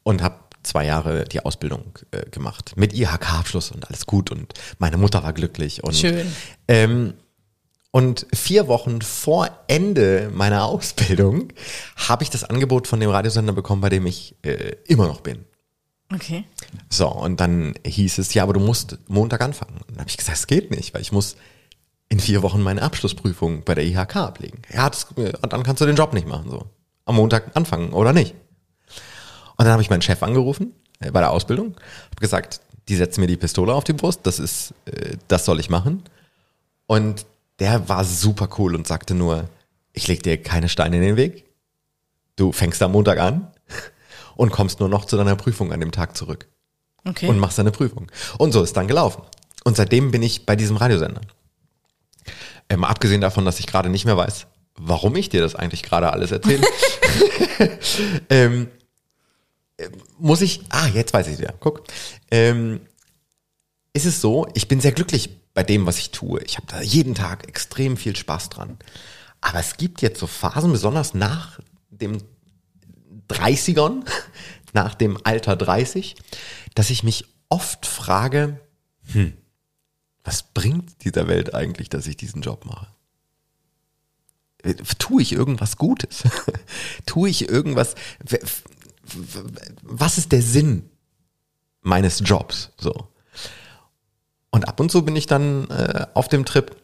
und 0.03 0.23
habe 0.23 0.35
zwei 0.67 0.85
Jahre 0.85 1.25
die 1.25 1.43
Ausbildung 1.43 1.99
äh, 2.11 2.29
gemacht 2.29 2.73
mit 2.75 2.93
IHK-Abschluss 2.93 3.71
und 3.71 3.87
alles 3.87 4.05
gut 4.05 4.31
und 4.31 4.53
meine 4.79 4.97
Mutter 4.97 5.23
war 5.23 5.33
glücklich 5.33 5.83
und 5.83 5.95
Schön. 5.95 6.27
Ähm, 6.67 7.13
und 7.91 8.27
vier 8.33 8.67
Wochen 8.67 9.01
vor 9.01 9.49
Ende 9.67 10.29
meiner 10.33 10.65
Ausbildung 10.65 11.51
habe 11.95 12.23
ich 12.23 12.29
das 12.29 12.43
Angebot 12.43 12.87
von 12.87 12.99
dem 12.99 13.09
Radiosender 13.09 13.53
bekommen, 13.53 13.81
bei 13.81 13.89
dem 13.89 14.05
ich 14.05 14.35
äh, 14.43 14.75
immer 14.85 15.07
noch 15.07 15.21
bin. 15.21 15.45
Okay. 16.13 16.45
So, 16.89 17.09
und 17.09 17.39
dann 17.39 17.73
hieß 17.85 18.19
es, 18.19 18.33
ja, 18.33 18.43
aber 18.43 18.53
du 18.53 18.59
musst 18.59 18.97
Montag 19.07 19.41
anfangen. 19.41 19.77
Und 19.77 19.91
dann 19.91 19.99
habe 19.99 20.09
ich 20.09 20.17
gesagt, 20.17 20.37
es 20.37 20.47
geht 20.47 20.71
nicht, 20.71 20.93
weil 20.93 21.01
ich 21.01 21.11
muss 21.11 21.35
in 22.09 22.19
vier 22.19 22.43
Wochen 22.43 22.61
meine 22.61 22.81
Abschlussprüfung 22.81 23.63
bei 23.63 23.75
der 23.75 23.85
IHK 23.85 24.15
ablegen. 24.17 24.61
Ja, 24.71 24.89
das, 24.89 25.07
dann 25.15 25.63
kannst 25.63 25.81
du 25.81 25.85
den 25.85 25.95
Job 25.95 26.13
nicht 26.13 26.27
machen. 26.27 26.49
So. 26.49 26.65
Am 27.05 27.15
Montag 27.15 27.55
anfangen 27.55 27.91
oder 27.93 28.13
nicht. 28.13 28.35
Und 29.57 29.65
dann 29.65 29.71
habe 29.73 29.81
ich 29.81 29.89
meinen 29.89 30.01
Chef 30.01 30.21
angerufen 30.23 30.73
äh, 30.99 31.11
bei 31.11 31.19
der 31.19 31.31
Ausbildung, 31.31 31.75
habe 32.05 32.19
gesagt, 32.19 32.61
die 32.87 32.95
setzen 32.95 33.21
mir 33.21 33.27
die 33.27 33.37
Pistole 33.37 33.73
auf 33.73 33.83
die 33.83 33.93
Brust, 33.93 34.21
das 34.23 34.39
ist, 34.39 34.73
äh, 34.85 35.17
das 35.27 35.45
soll 35.45 35.59
ich 35.59 35.69
machen. 35.69 36.03
Und 36.85 37.25
der 37.59 37.89
war 37.89 38.03
super 38.03 38.49
cool 38.57 38.75
und 38.75 38.87
sagte 38.87 39.13
nur, 39.13 39.49
ich 39.93 40.07
leg 40.07 40.23
dir 40.23 40.41
keine 40.41 40.69
Steine 40.69 40.97
in 40.97 41.01
den 41.01 41.15
Weg. 41.17 41.45
Du 42.35 42.51
fängst 42.51 42.81
am 42.83 42.91
Montag 42.91 43.17
an 43.19 43.47
und 44.35 44.51
kommst 44.51 44.79
nur 44.79 44.89
noch 44.89 45.05
zu 45.05 45.17
deiner 45.17 45.35
Prüfung 45.35 45.73
an 45.73 45.79
dem 45.79 45.91
Tag 45.91 46.15
zurück 46.15 46.47
Okay. 47.03 47.27
und 47.27 47.39
machst 47.39 47.57
deine 47.57 47.71
Prüfung. 47.71 48.11
Und 48.37 48.51
so 48.51 48.61
ist 48.61 48.77
dann 48.77 48.87
gelaufen. 48.87 49.23
Und 49.63 49.75
seitdem 49.75 50.11
bin 50.11 50.21
ich 50.21 50.45
bei 50.45 50.55
diesem 50.55 50.77
Radiosender. 50.77 51.21
Ähm, 52.69 52.83
abgesehen 52.83 53.21
davon, 53.21 53.45
dass 53.45 53.59
ich 53.59 53.67
gerade 53.67 53.89
nicht 53.89 54.05
mehr 54.05 54.17
weiß, 54.17 54.45
warum 54.75 55.15
ich 55.15 55.29
dir 55.29 55.41
das 55.41 55.55
eigentlich 55.55 55.83
gerade 55.83 56.11
alles 56.13 56.31
erzähle, 56.31 56.65
ähm, 58.29 58.67
äh, 58.67 58.76
muss 60.17 60.41
ich, 60.41 60.61
ah, 60.69 60.87
jetzt 60.87 61.13
weiß 61.13 61.27
ich 61.27 61.39
wieder, 61.39 61.53
guck, 61.59 61.83
ähm, 62.31 62.81
ist 63.93 64.05
es 64.05 64.21
so, 64.21 64.47
ich 64.53 64.67
bin 64.67 64.81
sehr 64.81 64.91
glücklich 64.91 65.29
bei 65.53 65.63
dem, 65.63 65.85
was 65.85 65.97
ich 65.97 66.11
tue. 66.11 66.41
Ich 66.43 66.57
habe 66.57 66.67
da 66.67 66.81
jeden 66.81 67.15
Tag 67.15 67.47
extrem 67.47 67.97
viel 67.97 68.15
Spaß 68.15 68.49
dran. 68.49 68.77
Aber 69.41 69.59
es 69.59 69.77
gibt 69.77 70.01
jetzt 70.01 70.19
so 70.19 70.27
Phasen, 70.27 70.71
besonders 70.71 71.13
nach 71.13 71.59
dem 71.89 72.19
30ern, 73.29 74.05
nach 74.73 74.95
dem 74.95 75.17
Alter 75.23 75.55
30, 75.55 76.15
dass 76.75 76.89
ich 76.89 77.03
mich 77.03 77.25
oft 77.49 77.85
frage, 77.85 78.59
hm, 79.11 79.33
was 80.23 80.43
bringt 80.43 81.03
dieser 81.05 81.27
Welt 81.27 81.53
eigentlich, 81.55 81.89
dass 81.89 82.05
ich 82.07 82.17
diesen 82.17 82.41
Job 82.41 82.65
mache? 82.65 82.87
Tue 84.99 85.21
ich 85.21 85.31
irgendwas 85.31 85.77
Gutes? 85.77 86.23
Tue 87.05 87.29
ich 87.29 87.47
irgendwas? 87.47 87.95
Was 89.81 90.17
ist 90.17 90.31
der 90.31 90.41
Sinn 90.41 90.89
meines 91.81 92.21
Jobs? 92.23 92.71
So. 92.77 93.07
Und 94.51 94.67
ab 94.67 94.79
und 94.79 94.91
zu 94.91 95.03
bin 95.03 95.15
ich 95.15 95.27
dann 95.27 95.69
äh, 95.69 96.05
auf 96.13 96.27
dem 96.27 96.45
Trip, 96.45 96.75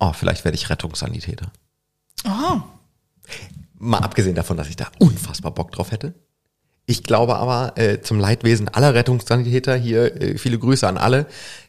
oh, 0.00 0.12
vielleicht 0.12 0.44
werde 0.44 0.56
ich 0.56 0.70
Rettungssanitäter. 0.70 1.50
Oh. 2.26 2.60
Mal 3.78 3.98
abgesehen 3.98 4.34
davon, 4.34 4.56
dass 4.56 4.68
ich 4.68 4.76
da 4.76 4.88
unfassbar 4.98 5.52
Bock 5.52 5.72
drauf 5.72 5.90
hätte. 5.90 6.14
Ich 6.86 7.02
glaube 7.02 7.36
aber, 7.36 7.78
äh, 7.78 8.02
zum 8.02 8.20
Leidwesen 8.20 8.68
aller 8.68 8.94
Rettungssanitäter 8.94 9.74
hier, 9.74 10.20
äh, 10.20 10.38
viele 10.38 10.58
Grüße 10.58 10.86
an 10.86 10.98
alle, 10.98 11.26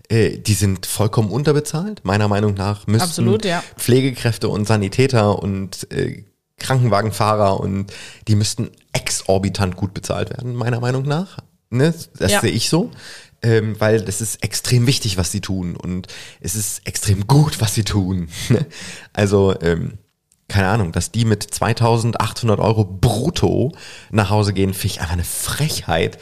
äh, 0.09 0.37
die 0.37 0.53
sind 0.53 0.85
vollkommen 0.85 1.31
unterbezahlt. 1.31 2.03
Meiner 2.03 2.27
Meinung 2.27 2.53
nach 2.53 2.85
müssten 2.85 3.07
Absolut, 3.07 3.45
ja. 3.45 3.63
Pflegekräfte 3.77 4.49
und 4.49 4.67
Sanitäter 4.67 5.39
und 5.39 5.89
äh, 5.91 6.25
Krankenwagenfahrer 6.57 7.59
und 7.59 7.91
die 8.27 8.35
müssten 8.35 8.71
exorbitant 8.93 9.75
gut 9.75 9.93
bezahlt 9.93 10.29
werden, 10.29 10.55
meiner 10.55 10.79
Meinung 10.79 11.03
nach. 11.03 11.39
Ne? 11.69 11.93
Das 12.17 12.31
Ja. 12.31 12.41
sehe 12.41 12.51
ich 12.51 12.69
so. 12.69 12.91
Ähm, 13.41 13.75
weil 13.79 14.01
das 14.01 14.21
ist 14.21 14.43
extrem 14.43 14.88
wichtig, 14.88 15.17
was 15.17 15.31
sie 15.31 15.41
tun 15.41 15.75
und 15.75 16.07
es 16.39 16.55
ist 16.55 16.88
extrem 16.88 17.27
gut, 17.27 17.62
was 17.62 17.75
sie 17.75 17.83
tun. 17.83 18.29
also, 19.13 19.53
ähm, 19.61 20.00
keine 20.48 20.68
Ahnung, 20.70 20.91
dass 20.91 21.11
die 21.11 21.25
mit 21.25 21.44
2800 21.44 22.59
Euro 22.59 22.85
brutto 22.85 23.74
nach 24.09 24.29
Hause 24.29 24.53
gehen, 24.53 24.74
finde 24.74 24.94
ich 24.96 25.01
einfach 25.01 25.13
eine 25.13 25.24
Frechheit. 25.24 26.18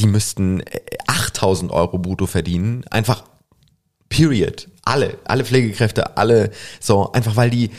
Die 0.00 0.06
müssten 0.06 0.60
äh, 0.60 0.80
8000 1.06 1.70
Euro 1.70 1.98
brutto 1.98 2.26
verdienen. 2.26 2.84
Einfach 2.90 3.24
period. 4.08 4.68
Alle, 4.84 5.18
alle 5.24 5.44
Pflegekräfte, 5.44 6.16
alle 6.16 6.50
so, 6.80 7.12
einfach 7.12 7.36
weil 7.36 7.50
die 7.50 7.70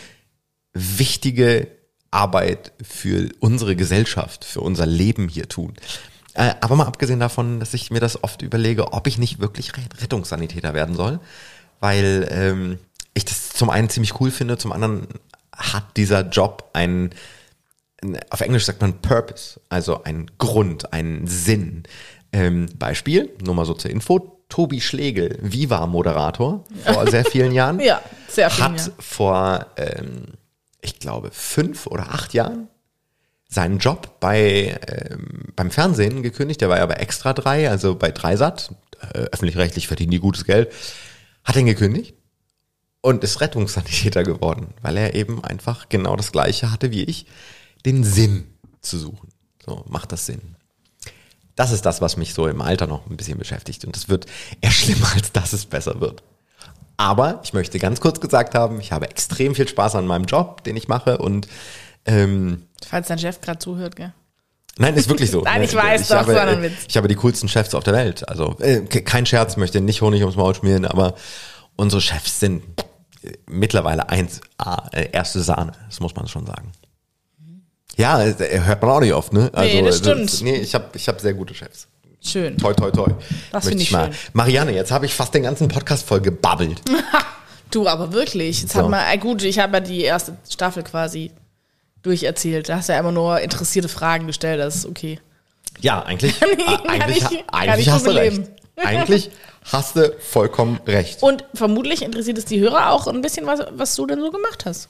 wichtige 0.74 1.68
Arbeit 2.16 2.72
für 2.82 3.30
unsere 3.40 3.76
Gesellschaft, 3.76 4.46
für 4.46 4.62
unser 4.62 4.86
Leben 4.86 5.28
hier 5.28 5.48
tun. 5.50 5.74
Äh, 6.34 6.54
aber 6.62 6.76
mal 6.76 6.86
abgesehen 6.88 7.20
davon, 7.20 7.60
dass 7.60 7.74
ich 7.74 7.92
mir 7.92 8.00
das 8.00 8.24
oft 8.24 8.42
überlege, 8.42 8.94
ob 8.94 9.06
ich 9.08 9.18
nicht 9.18 9.40
wirklich 9.40 9.76
Ret- 9.78 10.02
Rettungssanitäter 10.02 10.74
werden 10.74 10.96
soll, 10.96 11.20
weil 11.80 12.28
ähm, 12.32 12.80
ich 13.14 13.26
das 13.26 13.50
zum 13.50 13.70
einen 13.70 13.90
ziemlich 13.90 14.20
cool 14.20 14.32
finde, 14.32 14.58
zum 14.58 14.72
anderen 14.72 15.08
hat 15.56 15.96
dieser 15.98 16.22
Job 16.28 16.70
einen, 16.74 17.12
auf 18.30 18.42
Englisch 18.42 18.66
sagt 18.66 18.82
man 18.82 19.02
Purpose, 19.02 19.60
also 19.70 20.04
einen 20.04 20.30
Grund, 20.38 20.92
einen 20.94 21.28
Sinn. 21.28 21.84
Ähm, 22.34 22.66
Beispiel, 22.78 23.30
nur 23.42 23.56
mal 23.56 23.66
so 23.66 23.74
zur 23.74 23.92
Info, 23.92 24.42
Tobi 24.50 24.82
Schlegel, 24.82 25.40
Viva-Moderator 25.42 26.64
vor 26.84 27.08
sehr 27.10 27.24
vielen 27.24 27.54
Jahren, 27.54 27.80
Ja, 27.92 28.02
sehr 28.28 28.50
viel. 28.50 28.64
hat 28.64 28.78
ja. 28.88 28.94
vor, 29.00 29.66
ähm, 29.78 30.24
ich 30.86 31.00
glaube, 31.00 31.32
fünf 31.32 31.88
oder 31.88 32.12
acht 32.12 32.34
Jahren 32.34 32.70
seinen 33.48 33.80
Job 33.80 34.20
bei, 34.20 34.80
ähm, 34.88 35.54
beim 35.56 35.72
Fernsehen 35.72 36.24
gekündigt. 36.24 36.62
Der 36.62 36.70
war 36.70 36.78
ja 36.78 36.86
bei 36.86 36.96
Extra 36.96 37.34
3, 37.34 37.70
also 37.70 37.96
bei 37.96 38.12
Dreisat. 38.12 38.74
Äh, 39.02 39.20
öffentlich-rechtlich 39.32 39.88
verdienen 39.88 40.12
die 40.12 40.20
gutes 40.20 40.46
Geld. 40.46 40.72
Hat 41.44 41.56
ihn 41.56 41.66
gekündigt 41.66 42.16
und 43.02 43.24
ist 43.24 43.42
Rettungssanitäter 43.42 44.24
geworden, 44.24 44.74
weil 44.82 44.98
er 44.98 45.16
eben 45.16 45.44
einfach 45.44 45.90
genau 45.90 46.16
das 46.16 46.32
Gleiche 46.32 46.72
hatte 46.72 46.92
wie 46.92 47.04
ich, 47.04 47.28
den 47.86 48.04
Sinn 48.04 48.46
zu 48.82 48.98
suchen. 48.98 49.30
So, 49.64 49.86
macht 49.88 50.12
das 50.12 50.26
Sinn? 50.26 50.56
Das 51.56 51.72
ist 51.72 51.86
das, 51.86 52.02
was 52.02 52.18
mich 52.18 52.34
so 52.34 52.48
im 52.48 52.62
Alter 52.62 52.88
noch 52.88 53.10
ein 53.10 53.16
bisschen 53.16 53.38
beschäftigt. 53.38 53.86
Und 53.86 53.96
es 53.96 54.10
wird 54.10 54.26
eher 54.62 54.72
schlimmer, 54.72 55.12
als 55.14 55.32
dass 55.32 55.54
es 55.54 55.66
besser 55.66 56.02
wird. 56.02 56.24
Aber 56.98 57.42
ich 57.44 57.54
möchte 57.54 57.78
ganz 57.80 58.00
kurz 58.00 58.20
gesagt 58.22 58.56
haben, 58.56 58.80
ich 58.80 58.92
habe 58.92 59.10
extrem 59.10 59.54
viel 59.56 59.68
Spaß 59.68 59.96
an 59.96 60.08
meinem 60.08 60.26
Job, 60.26 60.64
den 60.64 60.78
ich 60.78 60.88
mache. 60.88 61.18
Und 61.18 61.48
ähm, 62.06 62.68
Falls 62.88 63.08
dein 63.08 63.20
Chef 63.20 63.42
gerade 63.42 63.60
zuhört, 63.60 63.96
gell? 63.96 64.14
nein, 64.78 64.96
ist 64.96 65.10
wirklich 65.10 65.32
so. 65.32 65.42
Nein, 65.44 65.64
ich 65.64 65.74
weiß 65.76 66.08
doch, 66.08 66.18
habe, 66.18 66.34
so 66.34 66.40
ein 66.40 66.60
äh, 66.60 66.62
Witz. 66.64 66.86
Ich 66.88 66.98
habe 66.98 67.08
die 67.08 67.16
coolsten 67.16 67.48
Chefs 67.50 67.74
auf 67.76 67.84
der 67.84 67.94
Welt. 67.94 68.28
Also 68.30 68.56
äh, 68.60 68.82
ke- 68.82 69.02
kein 69.04 69.26
Scherz, 69.26 69.58
möchte 69.58 69.82
nicht 69.82 70.02
Honig 70.02 70.22
ums 70.22 70.36
Maul 70.38 70.54
schmieren, 70.56 70.86
aber 70.86 71.16
unsere 71.76 72.02
Chefs 72.02 72.40
sind 72.40 72.64
äh, 73.24 73.34
mittlerweile 73.48 74.10
eins, 74.10 74.42
ah, 74.58 74.88
äh, 74.94 75.10
erste 75.12 75.42
Sahne. 75.42 75.72
Das 75.90 76.00
muss 76.00 76.16
man 76.16 76.28
schon 76.28 76.46
sagen. 76.46 76.72
Ja, 77.98 78.22
äh, 78.24 78.62
hört 78.62 78.82
man 78.82 78.92
auch 78.92 79.00
nicht 79.00 79.14
oft, 79.14 79.32
ne? 79.34 79.50
Also, 79.54 79.74
Nee, 79.76 79.82
das 79.84 79.96
äh, 79.96 80.00
stimmt. 80.00 80.42
nee, 80.42 80.56
ich 80.58 80.76
habe 80.76 80.86
ich 80.94 81.08
hab 81.08 81.20
sehr 81.22 81.34
gute 81.34 81.54
Chefs. 81.54 81.88
Schön. 82.26 82.58
Toi, 82.58 82.74
toi, 82.74 82.90
toi. 82.92 83.10
Das 83.52 83.68
finde 83.68 83.84
ich 83.84 83.92
mal. 83.92 84.06
schön. 84.12 84.16
Marianne, 84.34 84.74
jetzt 84.74 84.92
habe 84.92 85.06
ich 85.06 85.14
fast 85.14 85.34
den 85.34 85.44
ganzen 85.44 85.68
Podcast 85.68 86.08
voll 86.08 86.22
gebabbelt. 86.22 86.82
Du, 87.72 87.88
aber 87.90 88.14
wirklich. 88.14 88.62
Jetzt 88.62 88.74
So. 88.74 88.84
hat 88.84 88.90
man, 88.90 89.04
äh, 89.12 89.18
gut, 89.18 89.44
ich 89.44 89.60
habe 89.60 89.74
ja 89.74 89.80
die 89.82 90.02
erste 90.02 90.38
Staffel 90.50 90.84
quasi 90.84 91.32
durcherzählt. 92.04 92.70
Da 92.70 92.78
hast 92.78 92.88
du 92.90 92.94
ja 92.94 93.00
immer 93.00 93.12
nur 93.12 93.40
interessierte 93.42 93.90
Fragen 93.90 94.28
gestellt, 94.28 94.60
das 94.62 94.76
ist 94.76 94.86
okay. 94.86 95.20
Ja, 95.82 96.04
eigentlich, 96.04 96.42
äh, 96.42 96.46
ich- 96.58 96.90
eigentlich, 96.90 97.18
ich 97.32 97.44
eigentlich 97.52 97.90
hast 97.90 98.06
du 98.08 98.12
recht. 98.12 98.42
Eigentlich 98.78 99.32
hast 99.72 99.96
du 99.96 100.14
vollkommen 100.20 100.80
recht. 100.86 101.24
Und 101.24 101.44
vermutlich 101.54 102.02
interessiert 102.02 102.38
es 102.38 102.44
die 102.46 102.60
Hörer 102.60 102.92
auch 102.92 103.08
ein 103.08 103.22
bisschen, 103.22 103.46
was, 103.48 103.62
was 103.72 103.96
du 103.96 104.06
denn 104.06 104.20
so 104.20 104.32
gemacht 104.32 104.66
hast. 104.66 104.90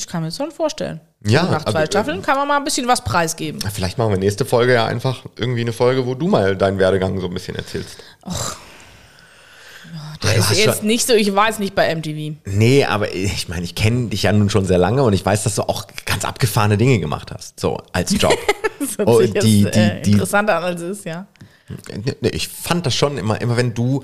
Ich 0.00 0.06
kann 0.06 0.22
mir 0.22 0.28
das 0.28 0.36
schon 0.38 0.50
vorstellen. 0.50 1.00
Ja, 1.26 1.42
Nach 1.42 1.62
zwei 1.64 1.80
aber, 1.80 1.86
Staffeln 1.86 2.22
kann 2.22 2.36
man 2.36 2.48
mal 2.48 2.56
ein 2.56 2.64
bisschen 2.64 2.88
was 2.88 3.04
preisgeben. 3.04 3.60
Vielleicht 3.72 3.98
machen 3.98 4.10
wir 4.12 4.18
nächste 4.18 4.46
Folge 4.46 4.72
ja 4.72 4.86
einfach 4.86 5.24
irgendwie 5.36 5.60
eine 5.60 5.74
Folge, 5.74 6.06
wo 6.06 6.14
du 6.14 6.26
mal 6.26 6.56
deinen 6.56 6.78
Werdegang 6.78 7.20
so 7.20 7.26
ein 7.26 7.34
bisschen 7.34 7.54
erzählst. 7.56 7.98
Der 10.22 10.34
du 10.34 10.38
ist 10.40 10.54
jetzt 10.64 10.82
nicht 10.82 11.06
so, 11.06 11.14
ich 11.14 11.34
war 11.34 11.48
jetzt 11.48 11.60
nicht 11.60 11.74
bei 11.74 11.94
MTV. 11.94 12.36
Nee, 12.44 12.84
aber 12.84 13.14
ich 13.14 13.48
meine, 13.48 13.64
ich 13.64 13.74
kenne 13.74 14.08
dich 14.08 14.24
ja 14.24 14.32
nun 14.32 14.50
schon 14.50 14.64
sehr 14.66 14.78
lange 14.78 15.02
und 15.02 15.12
ich 15.14 15.24
weiß, 15.24 15.42
dass 15.44 15.54
du 15.54 15.62
auch 15.62 15.84
ganz 16.04 16.24
abgefahrene 16.24 16.76
Dinge 16.76 16.98
gemacht 17.00 17.30
hast, 17.32 17.58
so 17.60 17.78
als 17.92 18.12
Job. 18.20 18.36
Das 18.96 19.06
Oh, 19.06 19.20
jetzt, 19.20 19.44
die- 19.44 19.64
äh, 19.66 19.96
die- 19.96 20.02
die- 20.02 20.12
interessanter 20.12 20.56
an, 20.56 20.64
als 20.64 20.80
es 20.80 20.98
ist, 21.00 21.04
ja. 21.04 21.26
Nee, 22.02 22.14
nee, 22.22 22.28
ich 22.30 22.48
fand 22.48 22.86
das 22.86 22.94
schon 22.94 23.18
immer, 23.18 23.38
immer 23.38 23.56
wenn 23.58 23.74
du 23.74 24.02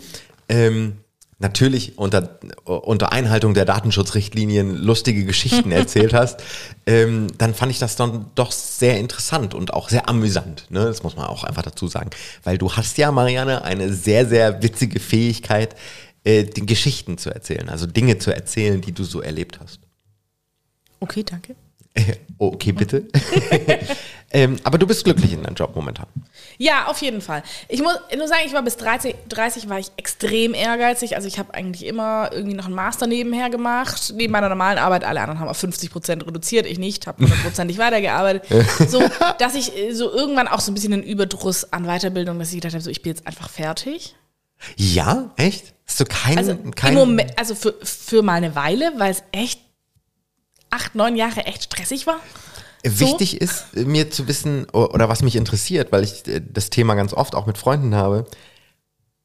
ähm, 0.50 0.98
natürlich 1.38 1.98
unter, 1.98 2.38
unter 2.64 3.12
Einhaltung 3.12 3.52
der 3.52 3.66
Datenschutzrichtlinien 3.66 4.74
lustige 4.76 5.24
Geschichten 5.24 5.70
erzählt 5.72 6.14
hast, 6.14 6.42
ähm, 6.86 7.26
dann 7.36 7.54
fand 7.54 7.72
ich 7.72 7.78
das 7.78 7.96
dann 7.96 8.30
doch 8.34 8.52
sehr 8.52 8.98
interessant 8.98 9.54
und 9.54 9.74
auch 9.74 9.88
sehr 9.88 10.08
amüsant. 10.08 10.66
Ne? 10.70 10.84
Das 10.84 11.02
muss 11.02 11.16
man 11.16 11.26
auch 11.26 11.44
einfach 11.44 11.62
dazu 11.62 11.88
sagen. 11.88 12.10
Weil 12.42 12.58
du 12.58 12.72
hast 12.72 12.96
ja, 12.98 13.12
Marianne, 13.12 13.62
eine 13.62 13.92
sehr, 13.92 14.26
sehr 14.26 14.62
witzige 14.62 14.98
Fähigkeit, 14.98 15.76
äh, 16.24 16.44
die 16.44 16.64
Geschichten 16.64 17.18
zu 17.18 17.30
erzählen, 17.30 17.68
also 17.68 17.86
Dinge 17.86 18.18
zu 18.18 18.34
erzählen, 18.34 18.80
die 18.80 18.92
du 18.92 19.04
so 19.04 19.20
erlebt 19.20 19.60
hast. 19.60 19.80
Okay, 21.00 21.22
danke. 21.22 21.54
Okay, 22.38 22.72
bitte. 22.72 23.04
ähm, 24.30 24.56
aber 24.62 24.76
du 24.76 24.86
bist 24.86 25.04
glücklich 25.04 25.32
in 25.32 25.42
deinem 25.42 25.54
Job 25.54 25.74
momentan. 25.74 26.06
Ja, 26.58 26.86
auf 26.86 27.00
jeden 27.00 27.22
Fall. 27.22 27.42
Ich 27.68 27.82
muss 27.82 27.94
nur 28.14 28.28
sagen, 28.28 28.42
ich 28.44 28.52
war 28.52 28.60
bis 28.62 28.76
30, 28.76 29.14
30 29.30 29.70
war 29.70 29.78
ich 29.78 29.90
extrem 29.96 30.52
ehrgeizig. 30.52 31.16
Also 31.16 31.28
ich 31.28 31.38
habe 31.38 31.54
eigentlich 31.54 31.86
immer 31.86 32.30
irgendwie 32.32 32.54
noch 32.54 32.66
einen 32.66 32.74
Master 32.74 33.06
nebenher 33.06 33.48
gemacht, 33.48 34.12
neben 34.14 34.32
meiner 34.32 34.50
normalen 34.50 34.76
Arbeit. 34.76 35.04
Alle 35.04 35.20
anderen 35.20 35.40
haben 35.40 35.48
auf 35.48 35.56
50 35.56 35.90
Prozent 35.90 36.26
reduziert, 36.26 36.66
ich 36.66 36.78
nicht, 36.78 37.06
habe 37.06 37.22
100 37.24 37.42
Prozent 37.42 37.78
weitergearbeitet. 37.78 38.44
so, 38.86 39.02
dass 39.38 39.54
ich 39.54 39.74
äh, 39.74 39.92
so 39.94 40.12
irgendwann 40.12 40.48
auch 40.48 40.60
so 40.60 40.70
ein 40.70 40.74
bisschen 40.74 40.92
einen 40.92 41.04
Überdruss 41.04 41.72
an 41.72 41.84
Weiterbildung, 41.86 42.38
dass 42.38 42.50
ich 42.50 42.56
gedacht 42.56 42.74
habe, 42.74 42.82
so 42.84 42.90
ich 42.90 43.00
bin 43.00 43.12
jetzt 43.12 43.26
einfach 43.26 43.48
fertig. 43.48 44.14
Ja, 44.76 45.30
echt? 45.36 45.72
Hast 45.86 46.00
du 46.00 46.04
keinen, 46.04 46.38
Also, 46.38 46.58
Moment, 46.92 47.38
also 47.38 47.54
für, 47.54 47.74
für 47.82 48.22
mal 48.22 48.34
eine 48.34 48.54
Weile, 48.54 48.92
weil 48.98 49.12
es 49.12 49.22
echt 49.32 49.60
acht, 50.70 50.94
neun 50.94 51.16
Jahre 51.16 51.44
echt 51.46 51.64
stressig 51.64 52.06
war. 52.06 52.20
Wichtig 52.82 53.40
ist 53.40 53.74
äh, 53.74 53.84
mir 53.84 54.10
zu 54.10 54.28
wissen, 54.28 54.68
oder 54.70 55.08
was 55.08 55.22
mich 55.22 55.36
interessiert, 55.36 55.92
weil 55.92 56.04
ich 56.04 56.26
äh, 56.28 56.40
das 56.40 56.70
Thema 56.70 56.94
ganz 56.94 57.12
oft 57.12 57.34
auch 57.34 57.46
mit 57.46 57.58
Freunden 57.58 57.94
habe, 57.94 58.26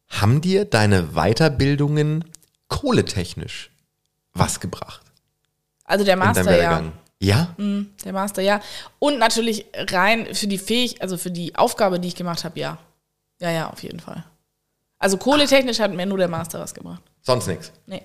haben 0.08 0.42
dir 0.42 0.66
deine 0.66 1.14
Weiterbildungen 1.14 2.26
kohletechnisch 2.68 3.72
was 4.34 4.60
gebracht 4.60 5.02
Also 5.84 6.06
der 6.06 6.16
Master, 6.16 6.58
ja. 6.58 6.84
Ja? 7.20 7.56
Der 7.58 8.14
Master, 8.14 8.42
ja. 8.42 8.62
Und 8.98 9.20
natürlich 9.20 9.66
rein 9.76 10.34
für 10.34 10.48
die 10.48 10.58
Fähig, 10.58 11.02
also 11.02 11.18
für 11.18 11.30
die 11.30 11.56
Aufgabe, 11.56 12.00
die 12.00 12.08
ich 12.08 12.16
gemacht 12.16 12.44
habe, 12.44 12.60
ja. 12.60 12.78
Ja, 13.40 13.52
ja, 13.52 13.70
auf 13.70 13.84
jeden 13.84 14.00
Fall. 14.00 14.24
Also 14.98 15.18
kohletechnisch 15.18 15.80
hat 15.80 15.94
mir 15.94 16.06
nur 16.06 16.18
der 16.18 16.28
Master 16.28 16.60
was 16.60 16.74
gebracht. 16.74 17.02
Sonst 17.22 17.48
nichts. 17.48 17.72
Nee. 17.86 18.04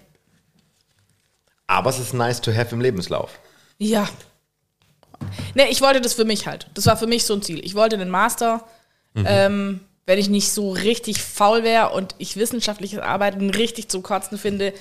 Aber 1.66 1.90
es 1.90 1.98
ist 1.98 2.14
nice 2.14 2.40
to 2.40 2.52
have 2.54 2.74
im 2.74 2.80
Lebenslauf. 2.80 3.38
Ja. 3.78 4.08
Nee, 5.54 5.66
ich 5.70 5.80
wollte 5.80 6.00
das 6.00 6.14
für 6.14 6.24
mich 6.24 6.46
halt. 6.46 6.68
Das 6.74 6.86
war 6.86 6.96
für 6.96 7.06
mich 7.06 7.24
so 7.24 7.34
ein 7.34 7.42
Ziel. 7.42 7.64
Ich 7.64 7.74
wollte 7.74 7.98
den 7.98 8.10
Master, 8.10 8.64
ähm, 9.14 9.80
wenn 10.04 10.18
ich 10.18 10.28
nicht 10.28 10.52
so 10.52 10.70
richtig 10.70 11.20
faul 11.20 11.64
wäre 11.64 11.90
und 11.90 12.14
ich 12.18 12.36
wissenschaftliches 12.36 13.00
Arbeiten 13.00 13.50
richtig 13.50 13.88
zum 13.88 14.02
Kotzen 14.02 14.38
finde, 14.38 14.72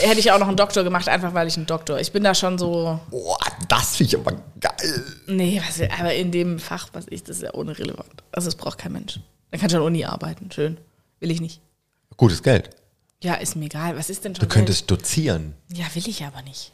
hätte 0.00 0.18
ich 0.18 0.32
auch 0.32 0.38
noch 0.38 0.48
einen 0.48 0.56
Doktor 0.56 0.82
gemacht, 0.82 1.08
einfach 1.08 1.34
weil 1.34 1.46
ich 1.46 1.56
einen 1.56 1.66
Doktor. 1.66 2.00
Ich 2.00 2.10
bin 2.12 2.24
da 2.24 2.34
schon 2.34 2.58
so, 2.58 2.98
Boah, 3.10 3.38
das 3.68 3.96
finde 3.96 4.08
ich 4.08 4.20
aber 4.20 4.32
geil. 4.58 5.04
nee, 5.26 5.62
was, 5.64 5.80
aber 6.00 6.14
in 6.14 6.32
dem 6.32 6.58
Fach, 6.58 6.88
was 6.92 7.04
ich, 7.10 7.22
das 7.22 7.36
ist 7.36 7.42
ja 7.42 7.54
ohne 7.54 7.78
relevant. 7.78 8.24
Also 8.32 8.46
das 8.46 8.56
braucht 8.56 8.78
kein 8.78 8.92
Mensch. 8.92 9.20
Dann 9.50 9.60
kann 9.60 9.70
schon 9.70 9.82
Uni 9.82 10.04
arbeiten. 10.04 10.50
Schön. 10.50 10.78
Will 11.20 11.30
ich 11.30 11.40
nicht. 11.40 11.60
Gutes 12.16 12.42
Geld. 12.42 12.70
Ja, 13.24 13.34
ist 13.34 13.56
mir 13.56 13.64
egal. 13.64 13.96
Was 13.96 14.10
ist 14.10 14.24
denn 14.24 14.34
schon? 14.34 14.46
Du 14.46 14.54
könntest 14.54 14.90
dozieren. 14.90 15.54
Geld? 15.70 15.80
Ja, 15.80 15.94
will 15.94 16.06
ich 16.08 16.22
aber 16.24 16.42
nicht. 16.42 16.72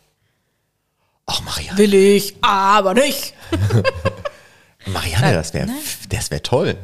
Ach, 1.26 1.40
Marianne. 1.42 1.78
Will 1.78 1.94
ich, 1.94 2.34
aber 2.42 2.92
nicht. 2.94 3.34
Marianne, 4.86 5.32
das 5.32 5.54
wäre 5.54 5.68
das 6.08 6.30
wär 6.32 6.42
toll. 6.42 6.76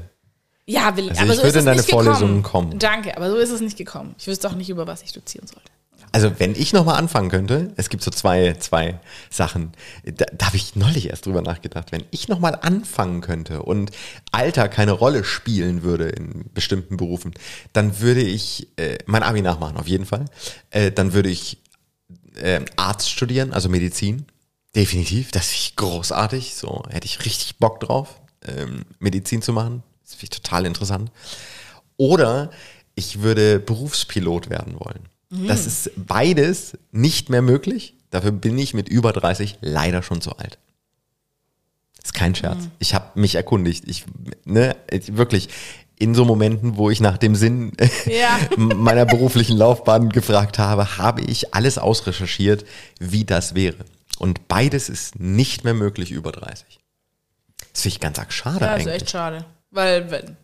Ja, 0.66 0.96
will 0.96 1.08
Also 1.10 1.22
aber 1.22 1.30
ich 1.32 1.36
so 1.38 1.44
würde 1.44 1.58
in 1.58 1.66
deine. 1.66 1.82
Vorlesungen 1.82 2.42
kommen. 2.44 2.78
Danke, 2.78 3.16
aber 3.16 3.28
so 3.30 3.36
ist 3.38 3.50
es 3.50 3.60
nicht 3.60 3.76
gekommen. 3.76 4.14
Ich 4.18 4.26
wüsste 4.28 4.48
auch 4.48 4.54
nicht, 4.54 4.70
über 4.70 4.86
was 4.86 5.02
ich 5.02 5.12
dozieren 5.12 5.48
sollte. 5.48 5.70
Also 6.12 6.32
wenn 6.38 6.54
ich 6.54 6.72
nochmal 6.72 6.98
anfangen 6.98 7.28
könnte, 7.28 7.72
es 7.76 7.90
gibt 7.90 8.02
so 8.02 8.10
zwei, 8.10 8.54
zwei 8.54 9.00
Sachen, 9.28 9.72
da, 10.04 10.24
da 10.32 10.46
habe 10.46 10.56
ich 10.56 10.74
neulich 10.74 11.10
erst 11.10 11.26
drüber 11.26 11.42
nachgedacht, 11.42 11.92
wenn 11.92 12.04
ich 12.10 12.28
nochmal 12.28 12.58
anfangen 12.62 13.20
könnte 13.20 13.62
und 13.62 13.90
Alter 14.32 14.68
keine 14.68 14.92
Rolle 14.92 15.24
spielen 15.24 15.82
würde 15.82 16.08
in 16.08 16.46
bestimmten 16.54 16.96
Berufen, 16.96 17.34
dann 17.72 18.00
würde 18.00 18.22
ich 18.22 18.68
äh, 18.78 18.98
mein 19.06 19.22
Abi 19.22 19.42
nachmachen, 19.42 19.76
auf 19.76 19.88
jeden 19.88 20.06
Fall. 20.06 20.24
Äh, 20.70 20.90
dann 20.90 21.12
würde 21.12 21.28
ich 21.28 21.58
äh, 22.36 22.60
Arzt 22.76 23.10
studieren, 23.10 23.52
also 23.52 23.68
Medizin. 23.68 24.26
Definitiv, 24.74 25.32
das 25.32 25.52
ich 25.52 25.76
großartig. 25.76 26.54
So 26.54 26.82
hätte 26.88 27.06
ich 27.06 27.24
richtig 27.24 27.58
Bock 27.58 27.80
drauf, 27.80 28.20
ähm, 28.46 28.84
Medizin 28.98 29.42
zu 29.42 29.52
machen. 29.52 29.82
Das 30.04 30.14
finde 30.14 30.24
ich 30.24 30.42
total 30.42 30.66
interessant. 30.66 31.10
Oder 31.96 32.50
ich 32.94 33.22
würde 33.22 33.58
Berufspilot 33.58 34.50
werden 34.50 34.74
wollen. 34.78 35.08
Das 35.30 35.66
ist 35.66 35.90
beides 35.96 36.78
nicht 36.92 37.30
mehr 37.30 37.42
möglich. 37.42 37.94
Dafür 38.10 38.30
bin 38.32 38.56
ich 38.58 38.74
mit 38.74 38.88
über 38.88 39.12
30 39.12 39.58
leider 39.60 40.02
schon 40.02 40.20
zu 40.20 40.36
alt. 40.36 40.58
ist 42.02 42.14
kein 42.14 42.34
Scherz. 42.34 42.68
Ich 42.78 42.94
habe 42.94 43.18
mich 43.18 43.34
erkundigt. 43.34 43.84
Ich, 43.88 44.04
ne, 44.44 44.76
ich, 44.90 45.16
wirklich 45.16 45.48
in 45.98 46.14
so 46.14 46.24
Momenten, 46.24 46.76
wo 46.76 46.90
ich 46.90 47.00
nach 47.00 47.18
dem 47.18 47.34
Sinn 47.34 47.72
Ja. 48.06 48.38
meiner 48.56 49.04
beruflichen 49.06 49.56
Laufbahn 49.56 50.10
gefragt 50.10 50.58
habe, 50.58 50.98
habe 50.98 51.22
ich 51.22 51.54
alles 51.54 51.78
ausrecherchiert, 51.78 52.64
wie 53.00 53.24
das 53.24 53.54
wäre. 53.54 53.84
Und 54.18 54.46
beides 54.48 54.88
ist 54.88 55.18
nicht 55.18 55.64
mehr 55.64 55.74
möglich 55.74 56.12
über 56.12 56.32
30. 56.32 56.78
Das 57.72 57.82
finde 57.82 57.94
ich 57.94 58.00
ganz 58.00 58.18
arg 58.18 58.32
schade 58.32 58.64
Ja, 58.64 58.74
ist 58.74 58.80
eigentlich. 58.82 58.94
echt 59.02 59.10
schade. 59.10 59.44
Weil, 59.70 60.10
wenn. 60.10 60.36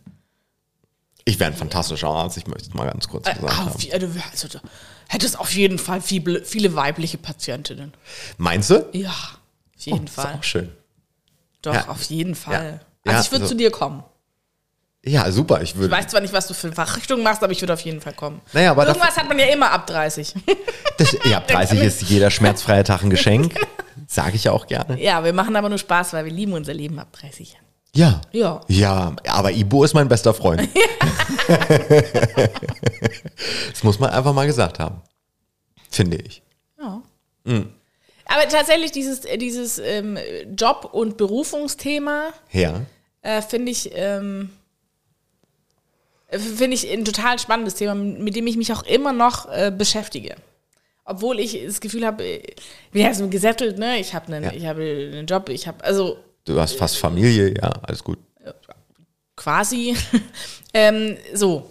Ich 1.25 1.39
wäre 1.39 1.51
ein 1.51 1.57
fantastischer 1.57 2.07
Arzt, 2.09 2.37
ich 2.37 2.47
möchte 2.47 2.69
es 2.69 2.73
mal 2.73 2.85
ganz 2.85 3.07
kurz 3.07 3.27
Äh, 3.27 3.35
gesagt 3.35 3.57
haben. 3.57 3.67
also, 3.69 4.07
also, 4.31 4.47
du 4.49 4.59
hättest 5.07 5.39
auf 5.39 5.53
jeden 5.53 5.79
Fall 5.79 6.01
viele, 6.01 6.43
viele 6.43 6.75
weibliche 6.75 7.17
Patientinnen. 7.17 7.93
Meinst 8.37 8.69
du? 8.69 8.85
Ja, 8.91 9.09
auf 9.11 9.85
jeden 9.85 10.05
Ist 10.05 10.15
Fall. 10.15 10.35
auch 10.37 10.43
schön. 10.43 10.71
Doch, 11.61 11.73
Ja. 11.73 11.87
auf 11.87 12.01
jeden 12.03 12.35
Fall. 12.35 12.53
Ja. 12.53 12.59
Also 13.05 13.17
Ja, 13.17 13.21
ich 13.21 13.31
würde 13.31 13.45
so- 13.45 13.51
zu 13.51 13.55
dir 13.55 13.71
kommen. 13.71 14.03
Ja, 15.05 15.29
super. 15.31 15.61
Ich 15.61 15.71
Ich 15.71 15.75
würde. 15.75 15.91
weiß 15.93 16.07
zwar 16.07 16.21
nicht, 16.21 16.33
was 16.33 16.47
du 16.47 16.53
für 16.53 16.71
Fachrichtung 16.71 17.23
machst, 17.23 17.43
aber 17.43 17.51
ich 17.51 17.61
würde 17.61 17.73
auf 17.73 17.81
jeden 17.81 17.99
Fall 17.99 18.13
kommen. 18.13 18.39
Naja, 18.53 18.71
aber 18.71 18.87
Irgendwas 18.87 19.17
hat 19.17 19.27
man 19.27 19.37
ja 19.37 19.47
immer 19.47 19.71
ab 19.71 19.85
30. 19.87 20.33
Das, 20.97 21.17
ja, 21.25 21.39
30 21.39 21.81
ist 21.81 22.03
jeder 22.03 22.29
schmerzfreie 22.29 22.83
Tag 22.83 23.01
ein 23.01 23.09
Geschenk. 23.09 23.55
Sage 24.07 24.35
ich 24.35 24.43
ja 24.43 24.51
auch 24.51 24.67
gerne. 24.67 25.01
ja, 25.01 25.23
wir 25.23 25.33
machen 25.33 25.55
aber 25.55 25.67
nur 25.69 25.79
Spaß, 25.79 26.13
weil 26.13 26.25
wir 26.25 26.31
lieben 26.31 26.53
unser 26.53 26.73
Leben 26.73 26.99
ab 26.99 27.11
30 27.13 27.53
Jahren. 27.53 27.65
Ja. 27.95 28.21
Ja. 28.31 28.61
Ja, 28.67 29.15
aber 29.27 29.51
Ibo 29.51 29.83
ist 29.83 29.93
mein 29.93 30.07
bester 30.07 30.33
Freund. 30.33 30.67
das 33.71 33.83
muss 33.83 33.99
man 33.99 34.09
einfach 34.09 34.33
mal 34.33 34.47
gesagt 34.47 34.79
haben. 34.79 35.01
Finde 35.89 36.17
ich. 36.17 36.41
Ja. 36.79 37.01
Mhm. 37.43 37.71
Aber 38.25 38.47
tatsächlich 38.49 38.91
dieses, 38.91 39.25
äh, 39.25 39.37
dieses 39.37 39.77
ähm, 39.79 40.17
Job- 40.57 40.89
und 40.93 41.17
Berufungsthema 41.17 42.29
Ja. 42.51 42.81
äh, 43.21 43.41
finde 43.41 43.71
ich, 43.71 43.91
ähm, 43.93 44.49
äh, 46.29 46.39
finde 46.39 46.73
ich 46.75 46.89
ein 46.89 47.05
total 47.05 47.37
spannendes 47.37 47.75
Thema, 47.75 47.93
mit 47.95 48.35
dem 48.35 48.47
ich 48.47 48.57
mich 48.57 48.71
auch 48.73 48.83
immer 48.83 49.13
noch 49.13 49.51
äh, 49.51 49.71
beschäftige. 49.75 50.35
Obwohl 51.05 51.39
ich 51.39 51.61
das 51.65 51.81
Gefühl 51.81 52.05
habe, 52.05 52.23
ich 52.23 52.55
bin 52.91 53.01
ja 53.03 53.13
so 53.13 53.27
gesettelt, 53.27 53.77
ne? 53.77 53.99
Ich 53.99 54.15
habe 54.15 54.33
einen, 54.33 54.45
Ja. 54.45 54.53
ich 54.53 54.65
habe 54.65 54.81
einen 54.81 55.27
Job, 55.27 55.49
ich 55.49 55.67
habe 55.67 55.83
also 55.83 56.17
Du 56.45 56.59
hast 56.59 56.75
fast 56.75 56.97
Familie, 56.97 57.55
ja, 57.55 57.69
alles 57.83 58.03
gut. 58.03 58.19
quasi 59.35 59.95
ähm, 60.73 61.17
so. 61.33 61.69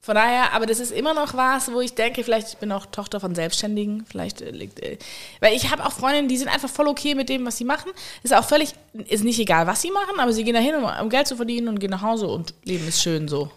Von 0.00 0.14
daher, 0.14 0.52
aber 0.52 0.66
das 0.66 0.78
ist 0.78 0.92
immer 0.92 1.14
noch 1.14 1.34
was, 1.34 1.72
wo 1.72 1.80
ich 1.80 1.94
denke, 1.94 2.22
vielleicht 2.22 2.50
ich 2.50 2.58
bin 2.58 2.70
auch 2.70 2.86
Tochter 2.86 3.18
von 3.18 3.34
Selbstständigen, 3.34 4.06
vielleicht 4.06 4.40
äh, 4.40 4.50
liegt, 4.50 4.78
äh, 4.78 4.98
weil 5.40 5.56
ich 5.56 5.72
habe 5.72 5.84
auch 5.84 5.90
Freundinnen, 5.90 6.28
die 6.28 6.36
sind 6.36 6.46
einfach 6.46 6.68
voll 6.68 6.86
okay 6.86 7.16
mit 7.16 7.28
dem, 7.28 7.44
was 7.44 7.56
sie 7.56 7.64
machen. 7.64 7.90
Ist 8.22 8.32
auch 8.32 8.44
völlig, 8.44 8.74
ist 9.08 9.24
nicht 9.24 9.40
egal, 9.40 9.66
was 9.66 9.82
sie 9.82 9.90
machen, 9.90 10.20
aber 10.20 10.32
sie 10.32 10.44
gehen 10.44 10.54
dahin, 10.54 10.76
um, 10.76 10.84
um 10.84 11.10
Geld 11.10 11.26
zu 11.26 11.34
verdienen 11.34 11.66
und 11.66 11.80
gehen 11.80 11.90
nach 11.90 12.02
Hause 12.02 12.28
und 12.28 12.54
Leben 12.62 12.86
ist 12.86 13.02
schön 13.02 13.26
so. 13.26 13.50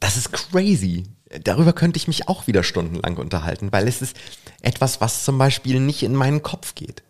Das 0.00 0.16
ist 0.16 0.32
crazy. 0.32 1.04
Darüber 1.44 1.74
könnte 1.74 1.98
ich 1.98 2.08
mich 2.08 2.26
auch 2.26 2.46
wieder 2.46 2.62
stundenlang 2.62 3.18
unterhalten, 3.18 3.70
weil 3.70 3.86
es 3.86 4.00
ist 4.00 4.16
etwas, 4.62 5.02
was 5.02 5.26
zum 5.26 5.36
Beispiel 5.36 5.78
nicht 5.78 6.02
in 6.02 6.14
meinen 6.14 6.42
Kopf 6.42 6.74
geht. 6.74 7.02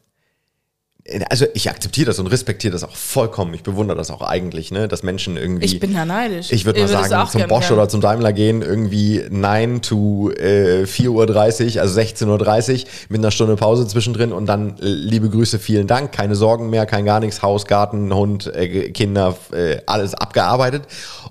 Also 1.31 1.47
ich 1.55 1.69
akzeptiere 1.69 2.07
das 2.07 2.21
und 2.21 2.29
respektiere 2.29 2.73
das 2.73 2.85
auch 2.85 2.95
vollkommen. 2.95 3.53
Ich 3.55 3.65
bewundere 3.65 3.97
das 3.97 4.13
auch 4.13 4.23
eigentlich, 4.23 4.71
ne, 4.71 4.87
dass 4.87 5.03
Menschen 5.03 5.37
irgendwie. 5.37 5.65
Ich 5.65 5.81
bin 5.81 5.93
da 5.93 6.05
neidisch. 6.05 6.53
Ich 6.53 6.65
würde 6.65 6.79
mal 6.79 6.85
es 6.85 7.09
sagen, 7.09 7.29
zum 7.29 7.49
Bosch 7.49 7.67
können. 7.67 7.81
oder 7.81 7.89
zum 7.89 8.01
Daimler 8.01 8.33
gehen, 8.33 8.63
irgendwie 8.63 9.25
9 9.29 9.83
to 9.83 10.31
äh, 10.31 10.85
4.30 10.85 11.75
Uhr, 11.75 11.83
also 11.83 12.01
16.30 12.01 12.85
Uhr 12.85 12.89
mit 13.09 13.21
einer 13.21 13.33
Stunde 13.33 13.57
Pause 13.57 13.89
zwischendrin 13.89 14.33
und 14.33 14.47
dann 14.47 14.79
äh, 14.79 14.85
liebe 14.85 15.29
Grüße, 15.29 15.59
vielen 15.59 15.89
Dank, 15.89 16.13
keine 16.13 16.37
Sorgen 16.37 16.71
mehr, 16.71 16.87
kein 16.87 17.05
gar 17.05 17.19
nichts, 17.19 17.43
Haus, 17.43 17.67
Garten, 17.67 18.15
Hund, 18.15 18.47
äh, 18.55 18.91
Kinder, 18.91 19.37
äh, 19.51 19.79
alles 19.87 20.15
abgearbeitet 20.15 20.85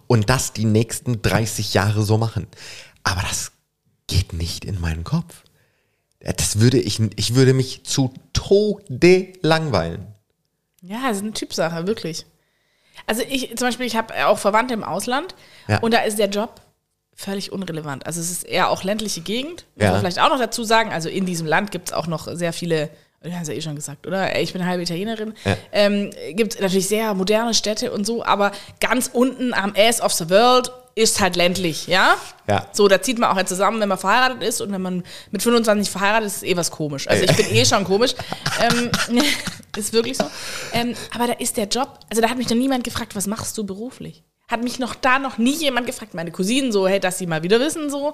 und 0.07 0.29
das 0.29 0.51
die 0.51 0.65
nächsten 0.65 1.21
30 1.21 1.73
Jahre 1.73 2.01
so 2.01 2.17
machen. 2.17 2.47
Aber 3.03 3.21
das 3.21 3.53
geht 4.07 4.33
nicht 4.33 4.65
in 4.65 4.81
meinen 4.81 5.05
Kopf. 5.05 5.43
Das 6.23 6.59
würde 6.59 6.77
ich, 6.79 6.99
ich 7.15 7.35
würde 7.35 7.53
mich 7.53 7.83
zu 7.83 8.13
Tode 8.33 9.27
langweilen. 9.41 10.05
Ja, 10.81 11.07
das 11.07 11.17
ist 11.17 11.23
eine 11.23 11.33
Typsache, 11.33 11.87
wirklich. 11.87 12.25
Also 13.07 13.23
ich 13.27 13.49
zum 13.57 13.67
Beispiel, 13.67 13.85
ich 13.85 13.95
habe 13.95 14.13
auch 14.27 14.37
Verwandte 14.37 14.73
im 14.73 14.83
Ausland 14.83 15.35
Ja. 15.67 15.79
und 15.79 15.93
da 15.93 15.99
ist 16.01 16.19
der 16.19 16.29
Job 16.29 16.61
völlig 17.15 17.51
unrelevant. 17.51 18.05
Also 18.05 18.19
es 18.21 18.31
ist 18.31 18.43
eher 18.43 18.69
auch 18.69 18.83
ländliche 18.83 19.21
Gegend, 19.21 19.65
muss 19.75 19.83
Ja. 19.85 19.91
man 19.91 19.99
vielleicht 20.01 20.19
auch 20.19 20.29
noch 20.29 20.39
dazu 20.39 20.63
sagen. 20.63 20.91
Also 20.91 21.09
in 21.09 21.25
diesem 21.25 21.47
Land 21.47 21.71
gibt 21.71 21.89
es 21.89 21.93
auch 21.93 22.07
noch 22.07 22.27
sehr 22.35 22.53
viele, 22.53 22.89
du 23.23 23.31
hast 23.31 23.47
ja 23.47 23.53
eh 23.53 23.61
schon 23.61 23.75
gesagt, 23.75 24.07
oder? 24.07 24.39
Ich 24.39 24.53
bin 24.53 24.65
halbe 24.65 24.83
Italienerin. 24.83 25.33
Ja. 25.45 25.57
Ähm, 25.71 26.11
gibt 26.33 26.59
natürlich 26.59 26.87
sehr 26.87 27.13
moderne 27.13 27.53
Städte 27.53 27.91
und 27.91 28.05
so, 28.05 28.23
aber 28.23 28.51
ganz 28.79 29.09
unten 29.11 29.53
am 29.53 29.73
Ass 29.75 30.01
of 30.01 30.13
the 30.13 30.29
World 30.29 30.71
ist 30.95 31.21
halt 31.21 31.35
ländlich, 31.35 31.87
ja? 31.87 32.15
Ja. 32.47 32.67
So, 32.73 32.87
da 32.87 33.01
zieht 33.01 33.17
man 33.17 33.29
auch 33.29 33.35
halt 33.35 33.47
zusammen, 33.47 33.79
wenn 33.79 33.89
man 33.89 33.97
verheiratet 33.97 34.43
ist 34.43 34.61
und 34.61 34.71
wenn 34.71 34.81
man 34.81 35.03
mit 35.31 35.41
25 35.41 35.89
verheiratet 35.89 36.27
ist, 36.27 36.37
ist 36.37 36.43
eh 36.43 36.57
was 36.57 36.71
komisch. 36.71 37.07
Also 37.07 37.23
ich 37.23 37.35
bin 37.35 37.45
eh 37.47 37.65
schon 37.65 37.83
komisch. 37.83 38.13
ähm, 38.61 38.91
ist 39.77 39.93
wirklich 39.93 40.17
so. 40.17 40.25
Ähm, 40.73 40.95
aber 41.13 41.27
da 41.27 41.33
ist 41.33 41.57
der 41.57 41.67
Job, 41.67 41.99
also 42.09 42.21
da 42.21 42.29
hat 42.29 42.37
mich 42.37 42.49
noch 42.49 42.57
niemand 42.57 42.83
gefragt, 42.83 43.15
was 43.15 43.27
machst 43.27 43.57
du 43.57 43.65
beruflich? 43.65 44.23
Hat 44.49 44.63
mich 44.63 44.79
noch 44.79 44.95
da 44.95 45.17
noch 45.17 45.37
nie 45.37 45.55
jemand 45.55 45.87
gefragt. 45.87 46.13
Meine 46.13 46.31
Cousinen 46.31 46.73
so, 46.73 46.87
hey, 46.87 46.99
dass 46.99 47.17
sie 47.17 47.25
mal 47.25 47.41
wieder 47.41 47.59
wissen, 47.61 47.89
so. 47.89 48.13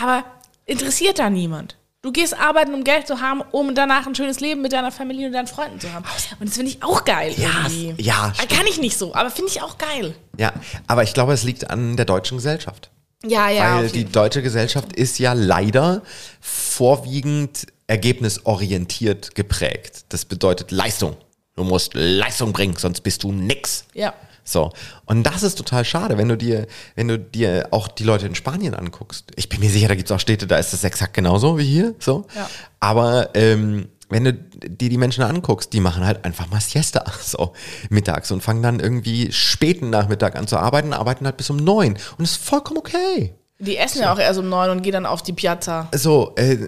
Aber 0.00 0.24
interessiert 0.66 1.18
da 1.18 1.30
niemand. 1.30 1.76
Du 2.04 2.12
gehst 2.12 2.38
arbeiten, 2.38 2.74
um 2.74 2.84
Geld 2.84 3.06
zu 3.06 3.22
haben, 3.22 3.40
um 3.50 3.74
danach 3.74 4.06
ein 4.06 4.14
schönes 4.14 4.38
Leben 4.40 4.60
mit 4.60 4.74
deiner 4.74 4.92
Familie 4.92 5.28
und 5.28 5.32
deinen 5.32 5.46
Freunden 5.46 5.80
zu 5.80 5.90
haben. 5.90 6.04
Und 6.38 6.50
das 6.50 6.56
finde 6.56 6.70
ich 6.70 6.82
auch 6.82 7.02
geil. 7.06 7.32
Ja, 7.34 7.48
irgendwie. 7.64 7.94
ja, 8.02 8.30
Äh, 8.42 8.46
Kann 8.46 8.66
ich 8.66 8.78
nicht 8.78 8.98
so, 8.98 9.14
aber 9.14 9.30
finde 9.30 9.50
ich 9.50 9.62
auch 9.62 9.78
geil. 9.78 10.14
Ja, 10.36 10.52
aber 10.86 11.02
ich 11.02 11.14
glaube, 11.14 11.32
es 11.32 11.44
liegt 11.44 11.70
an 11.70 11.96
der 11.96 12.04
deutschen 12.04 12.36
Gesellschaft. 12.36 12.90
Ja, 13.24 13.48
ja. 13.48 13.76
Weil 13.76 13.88
die 13.88 14.04
deutsche 14.04 14.42
Gesellschaft 14.42 14.94
ist 14.94 15.18
ja 15.18 15.32
leider 15.32 16.02
vorwiegend 16.42 17.68
ergebnisorientiert 17.86 19.34
geprägt. 19.34 20.04
Das 20.10 20.26
bedeutet 20.26 20.72
Leistung. 20.72 21.16
Du 21.56 21.64
musst 21.64 21.92
Leistung 21.94 22.52
bringen, 22.52 22.74
sonst 22.76 23.00
bist 23.02 23.22
du 23.22 23.32
nix. 23.32 23.84
Ja. 23.94 24.14
So. 24.44 24.72
Und 25.06 25.22
das 25.24 25.42
ist 25.42 25.56
total 25.56 25.84
schade, 25.84 26.18
wenn 26.18 26.28
du 26.28 26.36
dir, 26.36 26.66
wenn 26.96 27.08
du 27.08 27.18
dir 27.18 27.68
auch 27.70 27.88
die 27.88 28.04
Leute 28.04 28.26
in 28.26 28.34
Spanien 28.34 28.74
anguckst. 28.74 29.32
Ich 29.36 29.48
bin 29.48 29.60
mir 29.60 29.70
sicher, 29.70 29.88
da 29.88 29.94
gibt 29.94 30.10
es 30.10 30.14
auch 30.14 30.20
Städte, 30.20 30.46
da 30.46 30.58
ist 30.58 30.72
das 30.72 30.84
exakt 30.84 31.14
genauso 31.14 31.58
wie 31.58 31.64
hier. 31.64 31.94
So. 31.98 32.26
Ja. 32.34 32.48
Aber 32.80 33.30
ähm, 33.34 33.88
wenn 34.10 34.24
du 34.24 34.32
dir 34.34 34.90
die 34.90 34.98
Menschen 34.98 35.24
anguckst, 35.24 35.72
die 35.72 35.80
machen 35.80 36.04
halt 36.04 36.24
einfach 36.24 36.48
mal 36.50 36.60
Siesta 36.60 37.04
so 37.22 37.52
mittags 37.88 38.30
und 38.30 38.42
fangen 38.42 38.62
dann 38.62 38.80
irgendwie 38.80 39.32
späten 39.32 39.90
Nachmittag 39.90 40.36
an 40.36 40.46
zu 40.46 40.58
arbeiten, 40.58 40.92
arbeiten 40.92 41.24
halt 41.24 41.36
bis 41.36 41.50
um 41.50 41.56
neun. 41.56 41.92
Und 41.92 42.20
das 42.20 42.32
ist 42.32 42.44
vollkommen 42.44 42.78
okay. 42.78 43.34
Die 43.60 43.76
essen 43.76 44.02
ja 44.02 44.12
auch 44.12 44.18
erst 44.18 44.38
um 44.38 44.48
neun 44.48 44.70
und 44.70 44.82
gehen 44.82 44.92
dann 44.92 45.06
auf 45.06 45.22
die 45.22 45.32
Piazza. 45.32 45.88
So, 45.94 46.34
äh, 46.36 46.66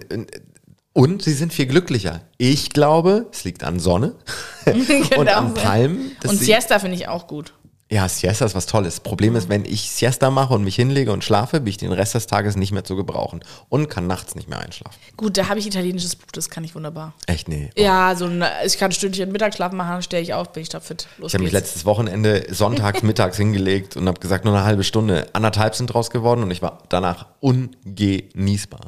und 0.97 1.21
sie 1.21 1.33
sind 1.33 1.53
viel 1.53 1.67
glücklicher. 1.67 2.21
Ich 2.37 2.71
glaube, 2.71 3.27
es 3.31 3.43
liegt 3.43 3.63
an 3.63 3.79
Sonne 3.79 4.15
und 4.65 4.87
Genau 5.09 5.31
an 5.31 5.55
so. 5.55 5.61
Palmen. 5.61 6.11
Und 6.27 6.37
sie- 6.37 6.45
Siesta 6.45 6.79
finde 6.79 6.95
ich 6.97 7.07
auch 7.07 7.27
gut. 7.27 7.53
Ja, 7.89 8.09
Siesta 8.09 8.43
ist 8.43 8.53
was 8.53 8.65
Tolles. 8.65 8.99
Problem 8.99 9.37
ist, 9.37 9.47
wenn 9.47 9.63
ich 9.63 9.89
Siesta 9.91 10.29
mache 10.29 10.53
und 10.53 10.65
mich 10.65 10.75
hinlege 10.75 11.13
und 11.13 11.23
schlafe, 11.23 11.61
bin 11.61 11.69
ich 11.69 11.77
den 11.77 11.93
Rest 11.93 12.15
des 12.15 12.27
Tages 12.27 12.57
nicht 12.57 12.73
mehr 12.73 12.83
zu 12.83 12.97
gebrauchen 12.97 13.39
und 13.69 13.89
kann 13.89 14.07
nachts 14.07 14.35
nicht 14.35 14.49
mehr 14.49 14.59
einschlafen. 14.59 14.97
Gut, 15.15 15.37
da 15.37 15.47
habe 15.47 15.59
ich 15.59 15.67
italienisches 15.67 16.17
Blut, 16.17 16.35
das 16.35 16.49
kann 16.49 16.65
ich 16.65 16.75
wunderbar. 16.75 17.13
Echt, 17.27 17.47
nee. 17.47 17.69
Ja, 17.77 18.13
so 18.17 18.25
ein, 18.25 18.43
ich 18.65 18.77
kann 18.77 18.89
ein 18.89 18.93
Stündchen 18.93 19.31
Mittagsschlaf 19.31 19.71
machen, 19.71 19.91
dann 19.91 20.01
stehe 20.01 20.21
ich 20.21 20.33
auf, 20.33 20.51
bin 20.51 20.63
ich 20.63 20.69
topfit. 20.69 21.07
Los 21.17 21.29
Ich 21.29 21.35
habe 21.35 21.45
mich 21.45 21.53
letztes 21.53 21.85
Wochenende 21.85 22.45
sonntags 22.49 23.03
mittags 23.03 23.37
hingelegt 23.37 23.95
und 23.95 24.05
habe 24.09 24.19
gesagt, 24.19 24.43
nur 24.43 24.53
eine 24.53 24.65
halbe 24.65 24.83
Stunde. 24.83 25.29
Anderthalb 25.31 25.73
sind 25.73 25.87
draus 25.87 26.09
geworden 26.09 26.43
und 26.43 26.51
ich 26.51 26.61
war 26.61 26.83
danach 26.89 27.27
ungenießbar. 27.39 28.81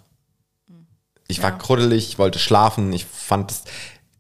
Ich 1.30 1.42
war 1.42 1.52
Ja. 1.52 1.56
kruddelig, 1.58 2.10
ich 2.10 2.18
wollte 2.20 2.40
schlafen, 2.40 2.92
ich 2.92 3.06
fand 3.06 3.52
das, 3.52 3.64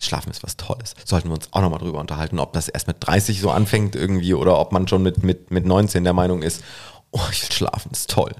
Schlafen 0.02 0.32
ist 0.32 0.43
was 0.43 0.56
Tolles. 0.56 0.95
Sollten 1.04 1.28
wir 1.28 1.34
uns 1.34 1.50
auch 1.52 1.60
nochmal 1.60 1.80
drüber 1.80 2.00
unterhalten, 2.00 2.39
ob 2.39 2.54
das 2.54 2.69
erst 2.69 2.88
mit 2.88 2.98
30 3.02 3.41
so 3.41 3.50
anfängt 3.50 3.98
irgendwie 3.98 4.34
oder 4.34 4.58
ob 4.58 4.72
man 4.72 4.88
schon 4.88 5.04
mit, 5.04 5.24
mit, 5.24 5.52
mit 5.52 5.65
19 5.65 6.06
der 6.06 6.13
Meinung 6.13 6.41
ist, 6.41 6.63
oh, 7.12 7.19
ich 7.32 7.41
will 7.43 7.52
schlafen, 7.52 7.91
ist 7.91 8.10
toll. 8.10 8.32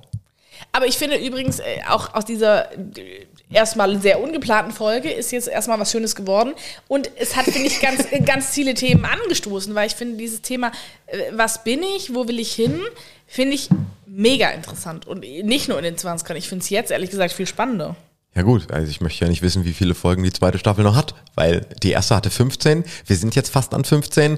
Aber 0.72 0.86
ich 0.86 0.98
finde 0.98 1.18
übrigens, 1.18 1.60
äh, 1.60 1.80
auch 1.90 2.14
aus 2.14 2.26
dieser 2.26 2.72
äh, 2.72 3.26
erstmal 3.52 4.00
sehr 4.00 4.22
ungeplanten 4.22 4.74
Folge 4.74 5.10
ist 5.10 5.32
jetzt 5.32 5.48
erstmal 5.48 5.80
was 5.80 5.92
Schönes 5.92 6.16
geworden. 6.16 6.54
Und 6.88 7.10
es 7.18 7.36
hat, 7.36 7.46
finde 7.46 7.68
ich, 7.68 7.80
ganz, 7.82 8.06
äh, 8.12 8.22
ganz 8.22 8.50
viele 8.52 8.74
Themen 8.74 9.04
angestoßen, 9.04 9.74
weil 9.74 9.88
ich 9.88 9.96
finde, 9.96 10.18
dieses 10.18 10.42
Thema, 10.42 10.72
äh, 11.08 11.32
was 11.34 11.64
bin 11.64 11.82
ich, 11.98 12.14
wo 12.14 12.28
will 12.28 12.40
ich 12.40 12.54
hin, 12.54 12.80
finde 13.26 13.56
ich 13.56 13.70
mega 14.06 14.50
interessant. 14.52 15.08
Und 15.08 15.22
nicht 15.22 15.68
nur 15.70 15.78
in 15.78 15.84
den 15.84 15.98
20ern. 15.98 16.36
Ich 16.36 16.48
finde 16.48 16.64
es 16.64 16.70
jetzt 16.70 16.92
ehrlich 16.92 17.10
gesagt 17.10 17.34
viel 17.34 17.48
spannender. 17.48 17.96
Ja 18.40 18.46
gut, 18.46 18.72
also 18.72 18.90
ich 18.90 19.02
möchte 19.02 19.26
ja 19.26 19.30
nicht 19.30 19.42
wissen, 19.42 19.66
wie 19.66 19.74
viele 19.74 19.94
Folgen 19.94 20.24
die 20.24 20.32
zweite 20.32 20.58
Staffel 20.60 20.86
noch 20.86 20.96
hat, 20.96 21.14
weil 21.36 21.66
die 21.84 21.92
erste 21.92 22.16
hatte 22.16 22.30
15, 22.30 22.86
wir 23.06 23.16
sind 23.18 23.36
jetzt 23.36 23.50
fast 23.52 23.74
an 23.74 23.84
15. 23.84 24.38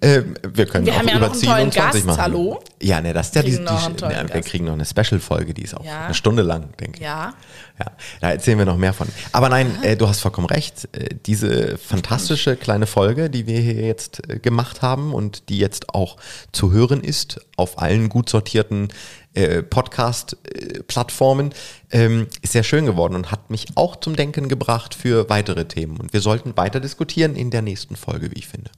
äh, 0.00 0.22
wir 0.54 0.66
können 0.66 0.86
Wir 0.86 0.92
auch 0.92 0.98
haben 0.98 1.08
ja 1.08 1.14
noch 1.18 1.32
einen 1.32 1.42
überziehen 1.42 1.50
und 1.64 1.72
20 1.74 1.74
Gast, 1.74 2.06
machen. 2.06 2.22
hallo? 2.22 2.62
Ja, 2.80 3.00
ne, 3.00 3.12
das 3.12 3.26
ist 3.26 3.34
ja 3.34 3.42
die, 3.42 3.50
die 3.56 3.64
tollen 3.64 3.96
ne, 3.96 4.30
wir 4.32 4.40
kriegen 4.42 4.66
noch 4.66 4.74
eine 4.74 4.84
Special-Folge, 4.84 5.52
die 5.52 5.62
ist 5.62 5.76
auch 5.76 5.84
Ja. 5.84 6.04
eine 6.04 6.14
Stunde 6.14 6.42
lang, 6.42 6.68
denke 6.78 6.98
ich. 6.98 7.02
Ja. 7.04 7.34
Ja, 7.80 7.86
da 8.20 8.30
erzählen 8.30 8.58
wir 8.58 8.66
noch 8.66 8.76
mehr 8.76 8.92
von. 8.92 9.08
Aber 9.32 9.48
nein, 9.48 9.82
äh, 9.82 9.96
du 9.96 10.06
hast 10.06 10.20
vollkommen 10.20 10.46
recht. 10.46 10.88
Äh, 10.92 11.16
diese 11.26 11.78
fantastische 11.78 12.54
kleine 12.54 12.86
Folge, 12.86 13.30
die 13.30 13.48
wir 13.48 13.58
hier 13.58 13.74
jetzt 13.82 14.22
äh, 14.30 14.38
gemacht 14.38 14.82
haben 14.82 15.12
und 15.12 15.48
die 15.48 15.58
jetzt 15.58 15.92
auch 15.92 16.18
zu 16.52 16.70
hören 16.70 17.02
ist 17.02 17.40
auf 17.56 17.80
allen 17.82 18.08
gut 18.10 18.28
sortierten 18.28 18.88
äh, 19.34 19.62
Podcast-Plattformen, 19.62 21.54
ähm, 21.90 22.26
ist 22.42 22.52
sehr 22.52 22.62
schön 22.62 22.86
geworden 22.86 23.14
und 23.14 23.30
hat 23.30 23.50
mich 23.50 23.66
auch 23.74 23.96
zum 23.96 24.16
Denken 24.16 24.48
gebracht 24.48 24.94
für 24.94 25.28
weitere 25.28 25.66
Themen. 25.66 25.98
Und 25.98 26.12
wir 26.12 26.20
sollten 26.20 26.56
weiter 26.56 26.80
diskutieren 26.80 27.34
in 27.36 27.50
der 27.50 27.62
nächsten 27.62 27.96
Folge, 27.96 28.30
wie 28.30 28.38
ich 28.38 28.48
finde. 28.48 28.70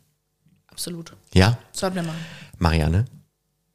Absolut. 0.69 1.15
Ja, 1.33 1.59
Sollten 1.73 1.97
wir 1.97 2.03
machen. 2.03 2.25
Marianne, 2.59 3.05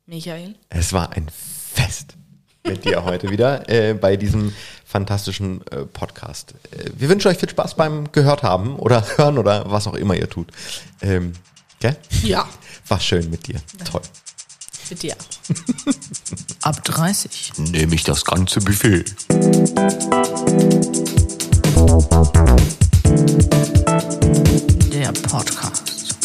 Michael? 0.06 0.56
es 0.70 0.94
war 0.94 1.12
ein 1.13 1.28
Fest 1.30 2.15
mit 2.65 2.86
dir 2.86 3.04
heute 3.04 3.30
wieder 3.30 3.68
äh, 3.70 3.94
bei 3.94 4.18
diesem 4.18 4.54
fantastischen 4.86 5.65
äh, 5.68 5.86
Podcast. 5.86 6.56
Äh, 6.72 6.89
wir 6.98 7.10
wünschen 7.10 7.30
euch 7.30 7.38
viel 7.38 7.50
Spaß 7.50 7.76
beim 7.76 8.12
gehört 8.12 8.44
haben 8.44 8.76
oder 8.76 9.06
hören 9.18 9.38
oder 9.38 9.70
was 9.72 9.88
auch 9.88 9.96
immer 9.96 10.15
ihr 10.15 10.30
tut. 10.30 10.52
Ähm, 11.02 11.34
gell? 11.80 11.96
Ja. 12.24 12.48
War 12.88 13.00
schön 13.00 13.30
mit 13.30 13.48
dir. 13.48 13.62
Toll 13.86 14.02
für 14.89 14.95
dir. 14.95 15.15
Ab 16.62 16.84
30 16.84 17.54
nehme 17.58 17.93
ich 17.93 18.04
das 18.04 18.25
ganze 18.25 18.60
Buffet. 18.60 19.06
Der 24.91 25.12
Podcast. 25.13 26.15